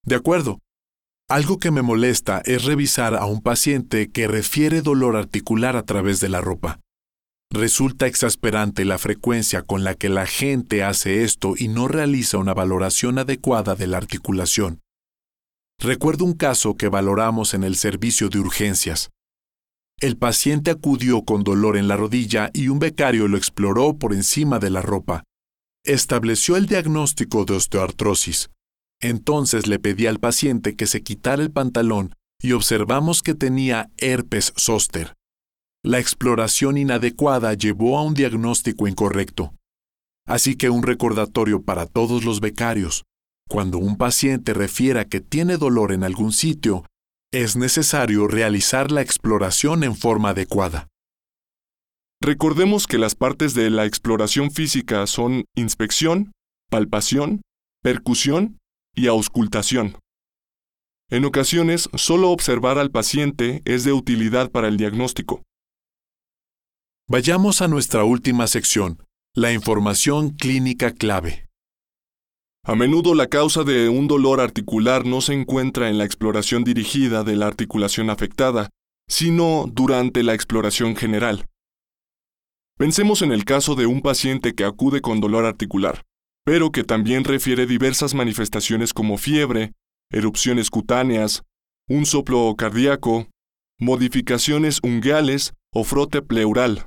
De 0.05 0.17
acuerdo. 0.17 0.59
Algo 1.29 1.59
que 1.59 1.71
me 1.71 1.83
molesta 1.83 2.43
es 2.45 2.65
revisar 2.65 3.15
a 3.15 3.25
un 3.25 3.41
paciente 3.41 4.11
que 4.11 4.27
refiere 4.27 4.83
dolor 4.83 5.17
articular 5.17 5.77
a 5.77 5.85
través 5.85 6.21
de 6.21 6.29
la 6.29 6.41
ropa. 6.41 6.81
Resulta 7.51 8.07
exasperante 8.07 8.85
la 8.85 8.99
frecuencia 8.99 9.63
con 9.63 9.85
la 9.85 9.95
que 9.95 10.09
la 10.09 10.27
gente 10.27 10.83
hace 10.83 11.23
esto 11.23 11.55
y 11.57 11.69
no 11.69 11.87
realiza 11.87 12.39
una 12.39 12.53
valoración 12.53 13.19
adecuada 13.19 13.77
de 13.77 13.87
la 13.87 13.99
articulación. 13.99 14.81
Recuerdo 15.79 16.25
un 16.25 16.35
caso 16.35 16.77
que 16.77 16.89
valoramos 16.89 17.55
en 17.55 17.63
el 17.63 17.77
servicio 17.77 18.29
de 18.29 18.41
urgencias. 18.41 19.11
El 20.03 20.17
paciente 20.17 20.73
acudió 20.73 21.25
con 21.25 21.45
dolor 21.45 21.77
en 21.77 21.87
la 21.87 21.97
rodilla 21.97 22.51
y 22.53 22.67
un 22.67 22.81
becario 22.81 23.29
lo 23.29 23.37
exploró 23.37 23.97
por 23.97 24.13
encima 24.13 24.59
de 24.59 24.69
la 24.69 24.83
ropa. 24.83 25.23
Estableció 25.85 26.57
el 26.57 26.67
diagnóstico 26.67 27.45
de 27.45 27.55
osteoartrosis. 27.55 28.51
Entonces 29.01 29.69
le 29.69 29.79
pedí 29.79 30.09
al 30.09 30.19
paciente 30.19 30.75
que 30.75 30.89
se 30.89 31.05
quitara 31.05 31.41
el 31.41 31.53
pantalón 31.53 32.17
y 32.43 32.51
observamos 32.51 33.23
que 33.23 33.35
tenía 33.35 33.91
herpes 33.97 34.53
zóster. 34.59 35.15
La 35.85 36.01
exploración 36.01 36.79
inadecuada 36.79 37.55
llevó 37.55 37.97
a 37.97 38.03
un 38.03 38.15
diagnóstico 38.15 38.89
incorrecto. 38.89 39.55
Así 40.27 40.57
que 40.57 40.69
un 40.69 40.83
recordatorio 40.83 41.63
para 41.63 41.87
todos 41.87 42.25
los 42.25 42.41
becarios. 42.41 43.05
Cuando 43.49 43.79
un 43.79 43.97
paciente 43.97 44.53
refiera 44.53 45.05
que 45.05 45.21
tiene 45.21 45.59
dolor 45.59 45.93
en 45.93 46.03
algún 46.03 46.33
sitio, 46.33 46.87
es 47.33 47.57
necesario 47.57 48.29
realizar 48.29 48.93
la 48.93 49.01
exploración 49.01 49.85
en 49.85 49.97
forma 49.97 50.31
adecuada. 50.31 50.89
Recordemos 52.21 52.87
que 52.87 52.99
las 52.99 53.15
partes 53.15 53.55
de 53.55 53.71
la 53.71 53.87
exploración 53.87 54.51
física 54.51 55.07
son 55.07 55.47
inspección, 55.57 56.33
palpación, 56.71 57.41
percusión 57.83 58.59
y 58.95 59.07
auscultación. 59.07 59.97
En 61.11 61.25
ocasiones, 61.25 61.89
solo 61.95 62.31
observar 62.31 62.79
al 62.79 62.91
paciente 62.91 63.63
es 63.65 63.85
de 63.85 63.93
utilidad 63.93 64.51
para 64.51 64.69
el 64.69 64.77
diagnóstico. 64.77 65.43
Vayamos 67.09 67.61
a 67.61 67.69
nuestra 67.69 68.05
última 68.05 68.47
sección, 68.47 69.03
la 69.35 69.53
información 69.53 70.31
clínica 70.31 70.93
clave. 70.93 71.49
A 72.65 72.77
menudo 72.77 73.17
la 73.17 73.27
causa 73.27 73.65
de 73.65 73.89
un 73.89 74.07
dolor 74.07 74.41
articular 74.41 75.05
no 75.05 75.21
se 75.21 75.33
encuentra 75.33 75.89
en 75.89 75.99
la 75.99 76.05
exploración 76.05 76.63
dirigida 76.63 77.25
de 77.25 77.35
la 77.35 77.49
articulación 77.49 78.09
afectada, 78.09 78.71
sino 79.09 79.67
durante 79.67 80.23
la 80.23 80.35
exploración 80.35 80.95
general. 80.95 81.47
Pensemos 82.79 83.21
en 83.23 83.33
el 83.33 83.45
caso 83.45 83.75
de 83.75 83.87
un 83.87 84.01
paciente 84.01 84.55
que 84.55 84.65
acude 84.65 85.01
con 85.01 85.21
dolor 85.21 85.45
articular, 85.45 86.03
pero 86.45 86.71
que 86.71 86.85
también 86.85 87.25
refiere 87.25 87.67
diversas 87.67 88.15
manifestaciones 88.15 88.95
como 88.95 89.19
fiebre, 89.19 89.73
erupciones 90.13 90.71
cutáneas, 90.71 91.43
un 91.89 92.07
soplo 92.07 92.55
cardíaco, 92.57 93.27
modificaciones 93.81 94.79
ungueales 94.85 95.53
o 95.73 95.83
frote 95.83 96.23
pleural. 96.23 96.87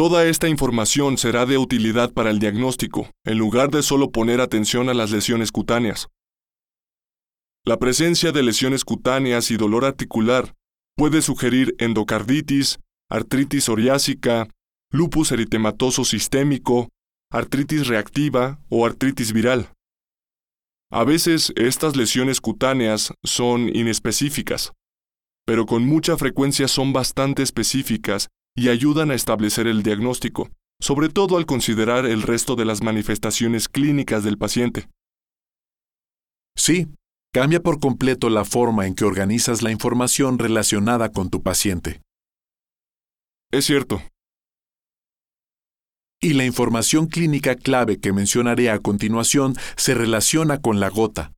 Toda 0.00 0.24
esta 0.24 0.48
información 0.48 1.18
será 1.18 1.44
de 1.44 1.58
utilidad 1.58 2.14
para 2.14 2.30
el 2.30 2.38
diagnóstico, 2.38 3.10
en 3.22 3.36
lugar 3.36 3.68
de 3.70 3.82
solo 3.82 4.10
poner 4.10 4.40
atención 4.40 4.88
a 4.88 4.94
las 4.94 5.10
lesiones 5.10 5.52
cutáneas. 5.52 6.08
La 7.66 7.78
presencia 7.78 8.32
de 8.32 8.42
lesiones 8.42 8.86
cutáneas 8.86 9.50
y 9.50 9.58
dolor 9.58 9.84
articular 9.84 10.54
puede 10.96 11.20
sugerir 11.20 11.74
endocarditis, 11.78 12.78
artritis 13.10 13.64
psoriásica, 13.64 14.48
lupus 14.90 15.32
eritematoso 15.32 16.06
sistémico, 16.06 16.88
artritis 17.30 17.86
reactiva 17.86 18.58
o 18.70 18.86
artritis 18.86 19.34
viral. 19.34 19.68
A 20.90 21.04
veces 21.04 21.52
estas 21.56 21.94
lesiones 21.94 22.40
cutáneas 22.40 23.12
son 23.22 23.68
inespecíficas, 23.68 24.72
pero 25.44 25.66
con 25.66 25.84
mucha 25.84 26.16
frecuencia 26.16 26.68
son 26.68 26.94
bastante 26.94 27.42
específicas 27.42 28.30
y 28.56 28.68
ayudan 28.68 29.10
a 29.10 29.14
establecer 29.14 29.66
el 29.66 29.82
diagnóstico, 29.82 30.50
sobre 30.80 31.08
todo 31.08 31.36
al 31.36 31.46
considerar 31.46 32.06
el 32.06 32.22
resto 32.22 32.56
de 32.56 32.64
las 32.64 32.82
manifestaciones 32.82 33.68
clínicas 33.68 34.24
del 34.24 34.38
paciente. 34.38 34.88
Sí, 36.56 36.88
cambia 37.32 37.60
por 37.62 37.80
completo 37.80 38.28
la 38.28 38.44
forma 38.44 38.86
en 38.86 38.94
que 38.94 39.04
organizas 39.04 39.62
la 39.62 39.70
información 39.70 40.38
relacionada 40.38 41.10
con 41.10 41.30
tu 41.30 41.42
paciente. 41.42 42.02
Es 43.50 43.64
cierto. 43.66 44.02
Y 46.22 46.34
la 46.34 46.44
información 46.44 47.06
clínica 47.06 47.56
clave 47.56 47.98
que 47.98 48.12
mencionaré 48.12 48.70
a 48.70 48.78
continuación 48.78 49.56
se 49.76 49.94
relaciona 49.94 50.60
con 50.60 50.78
la 50.78 50.90
gota. 50.90 51.32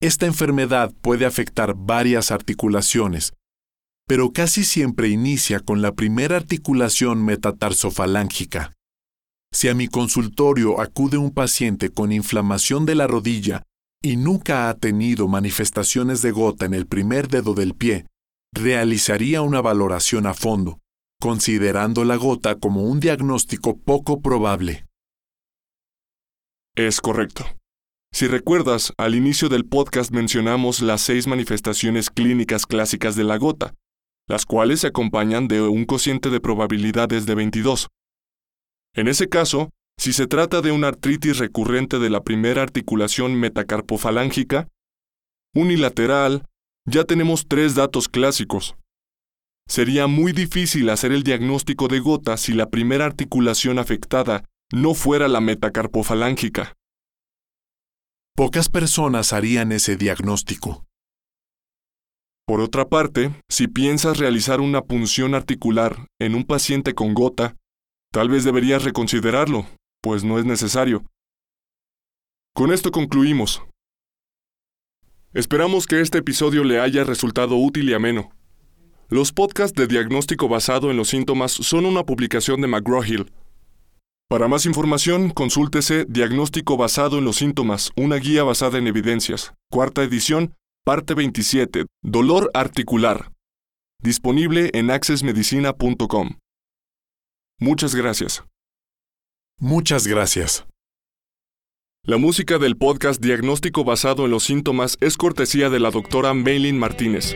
Esta 0.00 0.26
enfermedad 0.26 0.92
puede 1.02 1.26
afectar 1.26 1.74
varias 1.74 2.30
articulaciones, 2.30 3.34
pero 4.06 4.32
casi 4.32 4.64
siempre 4.64 5.08
inicia 5.08 5.60
con 5.60 5.82
la 5.82 5.92
primera 5.92 6.36
articulación 6.36 7.24
metatarsofalángica. 7.24 8.72
Si 9.52 9.68
a 9.68 9.74
mi 9.74 9.88
consultorio 9.88 10.80
acude 10.80 11.16
un 11.18 11.32
paciente 11.32 11.90
con 11.90 12.12
inflamación 12.12 12.86
de 12.86 12.94
la 12.94 13.06
rodilla 13.06 13.62
y 14.02 14.16
nunca 14.16 14.68
ha 14.68 14.74
tenido 14.74 15.28
manifestaciones 15.28 16.22
de 16.22 16.30
gota 16.30 16.66
en 16.66 16.74
el 16.74 16.86
primer 16.86 17.28
dedo 17.28 17.54
del 17.54 17.74
pie, 17.74 18.06
realizaría 18.54 19.42
una 19.42 19.60
valoración 19.60 20.26
a 20.26 20.34
fondo, 20.34 20.78
considerando 21.20 22.04
la 22.04 22.16
gota 22.16 22.56
como 22.56 22.84
un 22.84 23.00
diagnóstico 23.00 23.76
poco 23.78 24.20
probable. 24.20 24.86
Es 26.76 27.00
correcto. 27.00 27.44
Si 28.12 28.28
recuerdas, 28.28 28.92
al 28.98 29.14
inicio 29.14 29.48
del 29.48 29.64
podcast 29.64 30.12
mencionamos 30.12 30.80
las 30.80 31.00
seis 31.00 31.26
manifestaciones 31.26 32.10
clínicas 32.10 32.66
clásicas 32.66 33.16
de 33.16 33.24
la 33.24 33.36
gota, 33.36 33.74
las 34.28 34.44
cuales 34.44 34.80
se 34.80 34.88
acompañan 34.88 35.48
de 35.48 35.62
un 35.62 35.84
cociente 35.84 36.30
de 36.30 36.40
probabilidades 36.40 37.26
de 37.26 37.34
22. 37.34 37.88
En 38.94 39.08
ese 39.08 39.28
caso, 39.28 39.70
si 39.98 40.12
se 40.12 40.26
trata 40.26 40.60
de 40.60 40.72
una 40.72 40.88
artritis 40.88 41.38
recurrente 41.38 41.98
de 41.98 42.10
la 42.10 42.22
primera 42.22 42.62
articulación 42.62 43.34
metacarpofalángica, 43.34 44.68
unilateral, 45.54 46.44
ya 46.86 47.04
tenemos 47.04 47.46
tres 47.48 47.74
datos 47.74 48.08
clásicos. 48.08 48.76
Sería 49.68 50.06
muy 50.06 50.32
difícil 50.32 50.90
hacer 50.90 51.12
el 51.12 51.22
diagnóstico 51.22 51.88
de 51.88 51.98
gota 52.00 52.36
si 52.36 52.52
la 52.52 52.70
primera 52.70 53.04
articulación 53.04 53.78
afectada 53.78 54.44
no 54.72 54.94
fuera 54.94 55.28
la 55.28 55.40
metacarpofalángica. 55.40 56.74
Pocas 58.36 58.68
personas 58.68 59.32
harían 59.32 59.72
ese 59.72 59.96
diagnóstico. 59.96 60.85
Por 62.46 62.60
otra 62.60 62.88
parte, 62.88 63.34
si 63.48 63.66
piensas 63.66 64.18
realizar 64.18 64.60
una 64.60 64.82
punción 64.82 65.34
articular 65.34 66.06
en 66.20 66.36
un 66.36 66.44
paciente 66.44 66.94
con 66.94 67.12
gota, 67.12 67.56
tal 68.12 68.28
vez 68.28 68.44
deberías 68.44 68.84
reconsiderarlo, 68.84 69.66
pues 70.00 70.22
no 70.22 70.38
es 70.38 70.44
necesario. 70.44 71.04
Con 72.54 72.72
esto 72.72 72.92
concluimos. 72.92 73.62
Esperamos 75.34 75.88
que 75.88 76.00
este 76.00 76.18
episodio 76.18 76.62
le 76.62 76.78
haya 76.78 77.02
resultado 77.02 77.56
útil 77.56 77.90
y 77.90 77.94
ameno. 77.94 78.30
Los 79.08 79.32
podcasts 79.32 79.76
de 79.76 79.88
diagnóstico 79.88 80.48
basado 80.48 80.92
en 80.92 80.96
los 80.96 81.08
síntomas 81.08 81.50
son 81.50 81.84
una 81.84 82.04
publicación 82.04 82.60
de 82.60 82.68
McGraw-Hill. 82.68 83.32
Para 84.28 84.46
más 84.46 84.66
información, 84.66 85.30
consúltese 85.30 86.04
Diagnóstico 86.08 86.76
basado 86.76 87.18
en 87.18 87.24
los 87.24 87.36
síntomas, 87.36 87.90
una 87.96 88.16
guía 88.16 88.44
basada 88.44 88.78
en 88.78 88.86
evidencias, 88.86 89.52
cuarta 89.68 90.02
edición, 90.02 90.54
Parte 90.88 91.14
27. 91.14 91.86
Dolor 92.04 92.48
articular. 92.54 93.32
Disponible 94.00 94.70
en 94.72 94.92
accessmedicina.com. 94.92 96.38
Muchas 97.58 97.96
gracias. 97.96 98.44
Muchas 99.58 100.06
gracias. 100.06 100.64
La 102.04 102.18
música 102.18 102.58
del 102.58 102.76
podcast 102.76 103.20
Diagnóstico 103.20 103.82
basado 103.82 104.26
en 104.26 104.30
los 104.30 104.44
síntomas 104.44 104.96
es 105.00 105.16
cortesía 105.16 105.70
de 105.70 105.80
la 105.80 105.90
doctora 105.90 106.34
Maylin 106.34 106.78
Martínez. 106.78 107.34